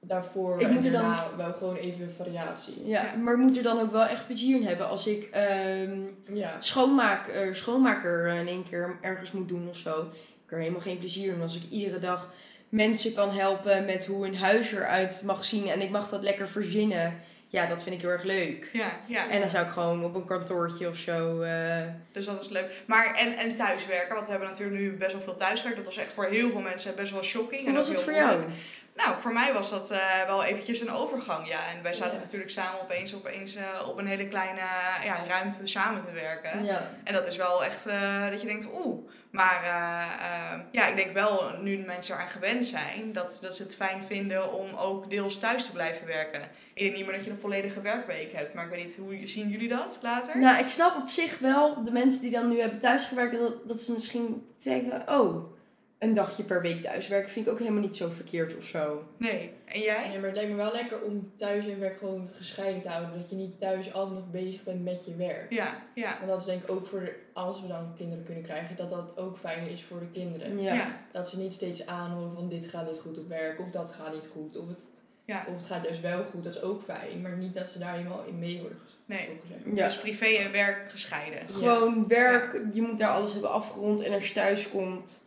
[0.00, 2.86] daarvoor Ik en moet er dan- daarna wel gewoon even variatie.
[2.86, 3.14] ja, Ja.
[3.20, 6.00] maar moet er dan ook wel echt plezier in hebben als ik ehm,
[6.34, 6.56] Ja.
[6.60, 10.00] schoonmaak, eh, schoonmaker eh, in één keer ergens moet doen of zo.
[10.00, 10.06] Ik
[10.44, 12.32] heb er helemaal geen plezier in als ik iedere dag
[12.68, 16.48] mensen kan helpen met hoe een huis eruit mag zien en ik mag dat lekker
[16.48, 17.14] verzinnen.
[17.50, 18.68] Ja, dat vind ik heel erg leuk.
[18.72, 19.28] ja, ja.
[19.30, 21.40] En dan zou ik gewoon op een kantoortje of zo.
[21.40, 21.82] eh,
[22.12, 22.82] Dus dat is leuk.
[22.86, 25.76] Maar en, en thuiswerken, want we hebben natuurlijk nu best wel veel thuiswerk.
[25.76, 27.60] Dat was echt voor heel veel mensen best wel shocking.
[27.60, 28.36] hoe en was ook het heel voor jou?
[28.38, 28.60] moeilijk.
[29.04, 31.58] Nou, voor mij was dat eh, wel eventjes een overgang, ja.
[31.76, 32.20] En wij zaten Ja.
[32.22, 34.60] natuurlijk samen opeens, opeens eh, op een hele kleine
[35.04, 36.64] ja, ruimte samen te werken.
[36.64, 36.90] Ja.
[37.04, 39.08] En dat is wel echt eh, dat je denkt, oeh.
[39.30, 43.62] Maar eh, eh, ja, ik denk wel, nu mensen eraan gewend zijn, dat, dat ze
[43.62, 46.40] het fijn vinden om ook deels thuis te blijven werken.
[46.74, 49.26] Ik denk niet meer dat je een volledige werkweek hebt, maar ik weet niet, hoe
[49.26, 50.38] zien jullie dat later?
[50.38, 53.80] Nou, ik snap op zich wel de mensen die dan nu hebben thuisgewerkt, dat, dat
[53.80, 55.56] ze misschien denken, oh,
[55.98, 59.04] een dagje per week thuiswerken vind ik ook helemaal niet zo verkeerd of zo.
[59.16, 59.50] Nee.
[59.64, 60.10] En jij?
[60.12, 63.20] Ja, maar het lijkt me wel lekker om thuis en werk gewoon gescheiden te houden.
[63.20, 65.52] Dat je niet thuis altijd nog bezig bent met je werk.
[65.52, 66.16] Ja, ja.
[66.16, 68.90] Want dat is denk ik ook voor, de, als we dan kinderen kunnen krijgen, dat
[68.90, 70.62] dat ook fijn is voor de kinderen.
[70.62, 70.74] Ja.
[70.74, 71.00] ja.
[71.12, 74.14] Dat ze niet steeds aanhoren van dit gaat niet goed op werk, of dat gaat
[74.14, 74.80] niet goed, of het,
[75.24, 75.44] Ja.
[75.48, 77.20] of het gaat juist wel goed, dat is ook fijn.
[77.22, 79.18] Maar niet dat ze daar helemaal in mee worden Nee.
[79.18, 79.48] getrokken.
[79.64, 79.76] maar.
[79.76, 79.86] Ja.
[79.86, 81.54] Dus privé en werk gescheiden.
[81.54, 85.26] Gewoon werk, je moet daar alles hebben afgerond en als je thuis komt,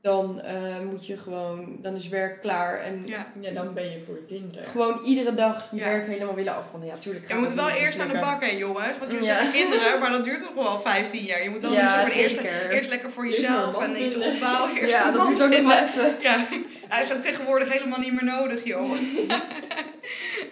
[0.00, 3.26] dan eh, moet je gewoon, dan is werk klaar en Ja.
[3.40, 4.66] Ja, dan ben je voor de kinderen.
[4.66, 5.84] gewoon iedere dag je Ja.
[5.84, 6.88] werk helemaal willen afronden.
[6.88, 7.28] Ja, tuurlijk.
[7.28, 8.98] Je moet wel eerst aan de bak, hè, jongens.
[8.98, 9.34] Want jullie Ja.
[9.34, 11.42] zeggen kinderen, maar dat duurt toch wel 15 jaar.
[11.42, 12.40] Je moet dan Ja, dus eerst,
[12.70, 14.76] eerst lekker voor jezelf en iets opbouwen.
[14.80, 16.14] Eerst Ja, dat duurt ook nog wel even.
[16.22, 16.44] Ja,
[16.88, 18.90] hij is ook tegenwoordig helemaal niet meer nodig, joh.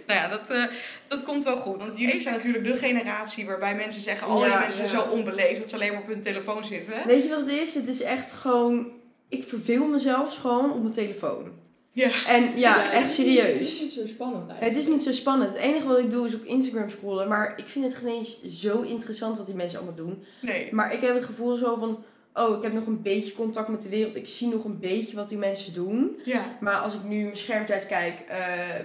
[0.06, 0.64] nou ja, dat, eh,
[1.08, 1.86] dat komt wel goed.
[1.86, 4.26] Want jullie zijn natuurlijk de generatie waarbij mensen zeggen...
[4.26, 6.94] al die Ja, mensen zijn zo onbeleefd dat ze alleen maar op hun telefoon zitten.
[7.06, 7.74] Weet je wat het is?
[7.74, 8.86] Het is echt gewoon,
[9.28, 11.50] ik verveel mezelf gewoon op mijn telefoon.
[11.92, 12.10] Ja.
[12.26, 13.60] En ja, het echt niet- Het serieus.
[13.60, 14.86] is niet zo spannend Het eigenlijk.
[14.86, 15.50] is niet zo spannend.
[15.52, 17.28] Het enige wat ik doe is op Instagram scrollen.
[17.28, 20.24] Maar ik vind het geen eens zo interessant wat die mensen allemaal doen.
[20.40, 20.68] Nee.
[20.74, 22.04] Maar ik heb het gevoel zo van...
[22.34, 24.16] Oh, ik heb nog een beetje contact met de wereld.
[24.16, 26.16] Ik zie nog een beetje wat die mensen doen.
[26.24, 26.56] Ja.
[26.60, 28.38] Maar als ik nu mijn schermtijd kijk eh,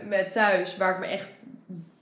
[0.09, 0.77] met thuis...
[0.77, 1.29] Waar ik me echt,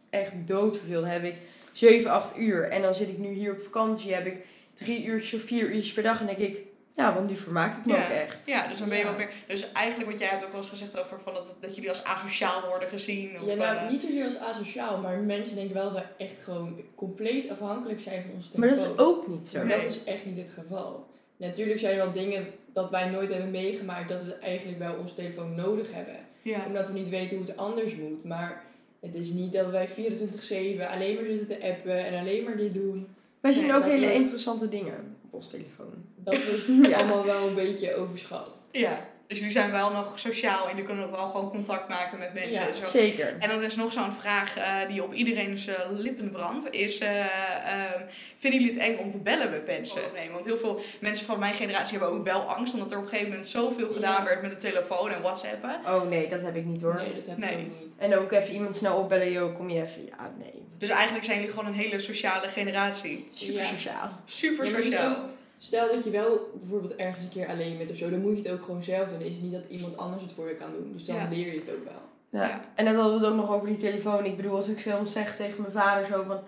[0.09, 1.05] echt dood verveel...
[1.05, 1.35] Heb ik
[1.71, 2.69] 7, 8 uur.
[2.69, 4.13] En dan zit ik nu hier op vakantie.
[4.13, 4.35] Heb ik
[4.73, 6.19] drie uurtjes of vier uurtjes per dag.
[6.19, 6.57] En denk ik...
[6.99, 8.03] Ja, want nu vermaak ik me Ja.
[8.03, 8.37] ook echt.
[8.45, 9.09] Ja, dus dan ben je Ja.
[9.09, 9.29] wel meer...
[9.47, 12.03] Dus eigenlijk wat jij hebt ook wel eens gezegd over van dat, dat jullie als
[12.03, 13.29] asociaal worden gezien.
[13.41, 16.43] Of, Ja, nou, eh, niet zozeer als asociaal, maar mensen denken wel dat we echt
[16.43, 18.87] gewoon compleet afhankelijk zijn van onze Maar telefoon.
[18.95, 19.57] dat is ook niet zo.
[19.57, 19.81] Maar Nee.
[19.81, 21.07] dat is echt niet het geval.
[21.37, 25.15] Natuurlijk zijn er wel dingen dat wij nooit hebben meegemaakt dat we eigenlijk wel onze
[25.15, 26.15] telefoon nodig hebben.
[26.41, 26.63] ja.
[26.67, 28.23] Omdat we niet weten hoe het anders moet.
[28.23, 28.63] Maar
[29.01, 32.73] het is niet dat wij 24-7 alleen maar zitten te appen en alleen maar dit
[32.73, 33.07] doen.
[33.39, 35.93] Wij zien Nee, ook hele interessante dingen op ons telefoon.
[36.15, 36.97] Dat wordt Ja.
[36.97, 38.63] allemaal wel een beetje overschat.
[38.71, 42.19] Ja, dus jullie zijn wel nog sociaal en jullie kunnen ook wel gewoon contact maken
[42.19, 42.53] met mensen.
[42.53, 42.89] Ja, en zo.
[42.89, 43.35] Zeker.
[43.39, 46.71] En dan is nog zo'n vraag eh, die op iedereen's eh, lippen brandt.
[46.73, 48.01] Is, eh, ehm,
[48.37, 50.01] vinden jullie het eng om te bellen met mensen?
[50.13, 52.73] Nee, want heel veel mensen van mijn generatie hebben ook belangst.
[52.73, 54.23] Omdat er op een gegeven moment zoveel gedaan Ja.
[54.23, 55.79] werd met de telefoon en whatsappen.
[55.85, 56.95] Oh nee, dat heb ik niet hoor.
[56.95, 57.93] Nee, dat heb ik ook niet.
[57.97, 60.05] En ook even iemand snel opbellen, joh, kom je even.
[60.05, 60.63] Ja, nee.
[60.77, 63.29] Dus eigenlijk zijn jullie gewoon een hele sociale generatie.
[63.33, 63.67] Super Ja.
[63.67, 64.09] sociaal.
[64.25, 65.15] Super sociaal.
[65.61, 68.43] Stel dat je wel bijvoorbeeld ergens een keer alleen bent of zo, dan moet je
[68.43, 69.17] het ook gewoon zelf doen.
[69.19, 70.91] Dan is het niet dat iemand anders het voor je kan doen.
[70.93, 71.27] Dus dan Ja.
[71.31, 72.01] leer je het ook wel.
[72.41, 72.47] Ja.
[72.47, 72.61] Ja.
[72.75, 74.25] En dan hadden we het ook nog over die telefoon.
[74.25, 76.39] Ik bedoel, als ik soms zeg tegen mijn vader zo van...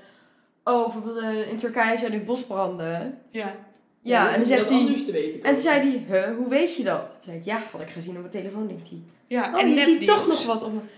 [0.63, 3.17] Oh, bijvoorbeeld eh, in Turkije zijn nu bosbranden.
[3.29, 3.55] Ja.
[4.01, 4.77] Ja, en dan zegt hij...
[4.79, 5.41] anders te weten.
[5.43, 7.07] En toen zei hij, huh, hoe weet je dat?
[7.09, 8.99] Toen zei ik, ja, had ik gezien op mijn telefoon, denkt hij.
[9.27, 9.53] ja.
[9.53, 10.89] Oh, en je ziet toch nog wat op mijn...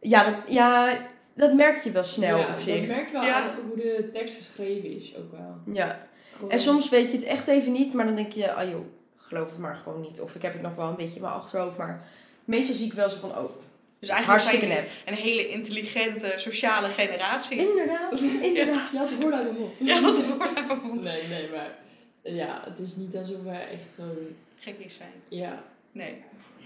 [0.00, 0.98] Ja, dat, ja,
[1.34, 2.86] dat merk je wel snel ja, op dat zich.
[2.86, 3.42] merk je wel Ja.
[3.42, 5.74] aan hoe de tekst geschreven is ook wel.
[5.74, 6.08] Ja.
[6.48, 8.84] En soms weet je het echt even niet, maar dan denk je, ah joh,
[9.16, 10.20] geloof het maar gewoon niet.
[10.20, 12.08] Of ik heb het nog wel een beetje in mijn achterhoofd, maar
[12.44, 13.50] meestal zie ik wel zo van, oh,
[13.98, 14.90] Dus eigenlijk zijn hartstikke nep.
[15.06, 17.58] een hele intelligente, sociale generatie.
[17.68, 18.20] Inderdaad,
[18.50, 18.90] inderdaad.
[18.92, 19.76] Had het woord uit mijn mond.
[19.80, 21.02] Ja, wat een woord aan mijn mond.
[21.02, 21.78] Nee, nee, maar
[22.22, 25.12] ja, het is niet alsof wij echt zo'n, Gekkies zijn.
[25.28, 25.62] ja,
[25.92, 26.14] Nee.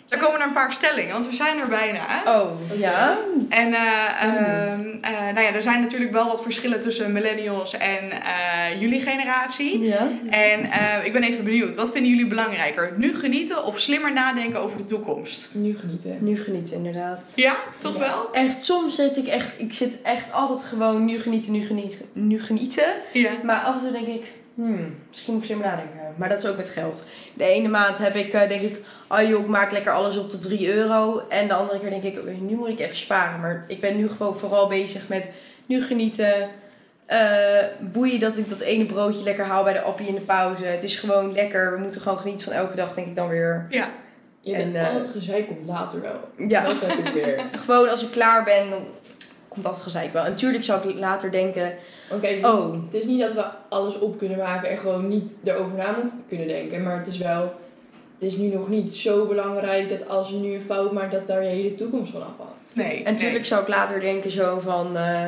[0.09, 2.01] Dan komen er een paar stellingen, want we zijn er bijna.
[2.27, 3.19] Oh, ja.
[3.49, 8.11] En eh, ehm, eh, nou ja, er zijn natuurlijk wel wat verschillen tussen millennials en
[8.11, 9.81] eh, jullie generatie.
[9.81, 10.09] Ja.
[10.31, 12.93] En eh, ik ben even benieuwd, wat vinden jullie belangrijker?
[12.97, 15.49] Nu genieten of slimmer nadenken over de toekomst?
[15.53, 16.17] Nu genieten.
[16.21, 17.21] Nu genieten, inderdaad.
[17.35, 17.99] Ja, toch Ja.
[17.99, 18.29] wel?
[18.33, 22.41] Echt, soms zit ik echt, ik zit echt altijd gewoon nu genieten, nu genieten, nu
[22.41, 22.93] genieten.
[23.13, 23.31] Ja.
[23.43, 24.25] Maar af en toe denk ik,
[24.55, 25.93] hmm, misschien moet ik slimmer nadenken.
[26.17, 27.09] Maar dat is ook met geld.
[27.35, 28.77] De ene maand heb ik, eh, denk ik,
[29.23, 31.23] oh joh, ik maak lekker alles op de 3 euro.
[31.29, 33.41] En de andere keer denk ik, oké, nu moet ik even sparen.
[33.41, 35.25] Maar ik ben nu gewoon vooral bezig met
[35.67, 36.49] nu genieten.
[37.07, 40.65] eh boeien dat ik dat ene broodje lekker haal bij de appie in de pauze.
[40.65, 41.73] Het is gewoon lekker.
[41.73, 43.67] We moeten gewoon genieten van elke dag, denk ik dan weer.
[43.71, 43.89] Ja.
[44.41, 46.47] Je En, eh, al het gezeik komt later wel.
[46.49, 47.43] Ja, Dat heb ik weer.
[47.67, 48.87] gewoon als ik klaar ben, dan
[49.49, 50.25] komt dat gezeik wel.
[50.25, 51.75] En natuurlijk zou ik later denken,
[52.21, 55.77] kijk, oh, het is niet dat we alles op kunnen maken en gewoon niet erover
[55.77, 56.83] na moeten kunnen denken.
[56.83, 57.55] Maar het is wel,
[58.19, 61.27] het is nu nog niet zo belangrijk dat als je nu een fout maakt, dat
[61.27, 62.75] daar je hele toekomst van afhangt.
[62.75, 63.03] Nee.
[63.05, 64.97] En natuurlijk zou ik later denken zo van...
[64.97, 65.27] eh,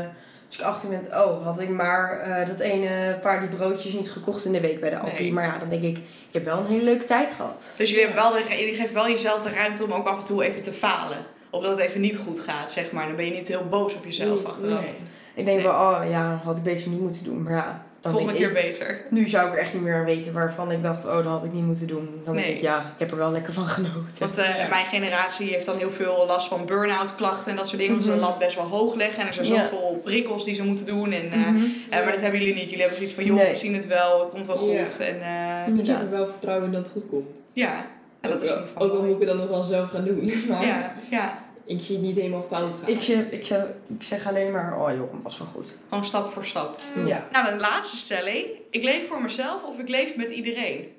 [0.49, 4.11] als ik achter ben, oh, had ik maar eh, dat ene paar die broodjes niet
[4.11, 4.97] gekocht in de week bij de.
[5.19, 5.33] Nee.
[5.33, 7.63] Maar ja, dan denk ik, ik heb wel een hele leuke tijd gehad.
[7.77, 10.27] Dus jullie, hebben wel de, jullie geven wel jezelf de ruimte om ook af en
[10.27, 11.17] toe even te falen.
[11.51, 13.07] Of dat het even niet goed gaat, zeg maar.
[13.07, 14.81] Dan ben je niet heel boos op jezelf Nee, achteraf.
[14.81, 14.95] nee.
[15.35, 15.67] Ik denk Nee.
[15.67, 17.43] wel, oh ja, had ik beter niet moeten doen.
[17.43, 19.01] Maar ja, dan Volgende keer ik, beter.
[19.11, 21.53] nu zou ik er echt niet meer weten waarvan ik dacht, oh, dat had ik
[21.53, 22.21] niet moeten doen.
[22.25, 22.45] Dan Nee.
[22.45, 24.05] denk ik, ja, ik heb er wel lekker van genoten.
[24.19, 24.69] Want eh, Ja.
[24.69, 27.93] mijn generatie heeft dan heel veel last van burn-out klachten en dat soort dingen.
[27.95, 28.31] Omdat ze de Mhm.
[28.31, 29.21] lat best wel hoog leggen.
[29.23, 29.55] En er zijn Ja.
[29.63, 31.13] zoveel prikkels die ze moeten doen.
[31.13, 31.65] En, eh, Mhm.
[31.91, 32.65] eh, maar dat hebben jullie niet.
[32.65, 33.53] Jullie hebben zoiets van, joh, Nee.
[33.53, 34.21] we zien het wel.
[34.21, 34.97] Het komt wel goed.
[34.99, 35.05] Ja.
[35.05, 37.43] En eh, Ik heb er wel vertrouwen in dat het goed komt.
[37.53, 37.87] ja.
[38.21, 39.63] En dat is in ook, ieder geval ook al moet ik het dan nog wel
[39.63, 40.31] zelf gaan doen.
[40.49, 42.89] Maar Ja, ja, ik zie het niet helemaal fout gaan.
[42.89, 43.65] Ik, zeg, ik, zeg,
[43.99, 45.79] ik zeg alleen maar, oh joh, het was wel goed.
[45.89, 46.81] gewoon stap voor stap.
[47.07, 47.29] Ja.
[47.33, 48.47] Nou, de laatste stelling.
[48.71, 50.93] Ik leef voor mezelf of ik leef met iedereen.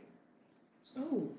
[0.97, 1.29] Oh.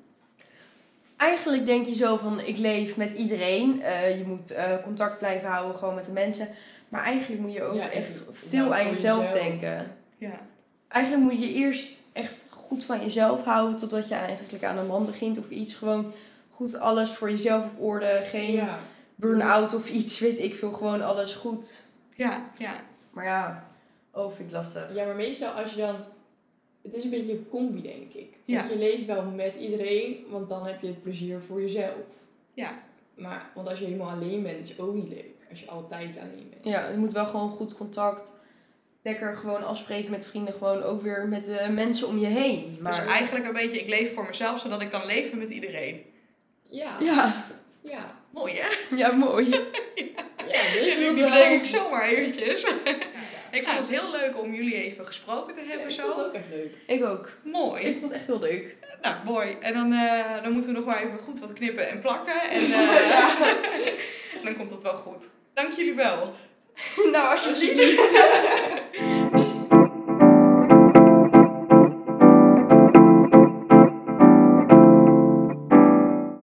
[1.17, 3.83] Eigenlijk denk je zo van, ik leef met iedereen.
[3.83, 6.49] Eh, je moet eh, contact blijven houden gewoon met de mensen.
[6.89, 9.43] Maar eigenlijk moet je ook Ja, echt veel aan jezelf jezelf.
[9.43, 9.97] denken.
[10.19, 10.41] Ja.
[10.89, 15.07] Eigenlijk moet je eerst echt goed van jezelf houden totdat je eigenlijk aan een man
[15.07, 15.75] begint of iets.
[15.75, 16.13] Gewoon
[16.51, 18.23] goed alles voor jezelf op orde.
[18.25, 18.79] Geen Ja.
[19.19, 20.73] Burn-out of iets, weet ik veel.
[20.73, 21.83] Gewoon alles goed.
[22.15, 22.81] Ja, ja.
[23.11, 23.71] Maar ja,
[24.11, 24.95] oh, vind ik lastig.
[24.95, 25.97] ja, maar meestal als je dan...
[26.83, 28.37] Het is een beetje een combi, denk ik.
[28.45, 28.57] Ja.
[28.57, 31.95] Want je leeft wel met iedereen, want dan heb je het plezier voor jezelf.
[32.55, 32.83] Ja.
[33.15, 35.35] Maar, want als je helemaal alleen bent, is het ook niet leuk.
[35.51, 36.65] Als je altijd alleen bent.
[36.65, 38.33] Ja, je moet wel gewoon goed contact.
[39.03, 40.55] Lekker gewoon afspreken met vrienden.
[40.55, 42.79] Gewoon ook weer met de mensen om je heen.
[42.81, 46.03] Maar Dus eigenlijk een beetje, ik leef voor mezelf zodat ik kan leven met iedereen.
[46.63, 46.97] Ja.
[47.01, 47.45] Ja,
[47.91, 48.17] Ja.
[48.31, 48.97] Mooi hè?
[48.97, 49.49] ja, mooi.
[50.53, 52.63] Ja, dus dat bedenk wel- ik zomaar eventjes.
[53.51, 56.03] ik vond het heel leuk om jullie even gesproken te Ja, hebben ik zo.
[56.03, 56.75] vond het ook echt leuk.
[56.87, 57.31] Ik ook.
[57.45, 57.83] Mooi.
[57.83, 58.77] Ik vond het echt heel leuk.
[59.03, 59.57] Nou, mooi.
[59.61, 62.41] En dan, eh, dan moeten we nog maar even goed wat knippen en plakken.
[62.51, 63.29] En eh,
[64.45, 65.27] dan komt het wel goed.
[65.55, 66.35] Dank jullie wel.
[67.13, 68.19] nou, alsjeblieft.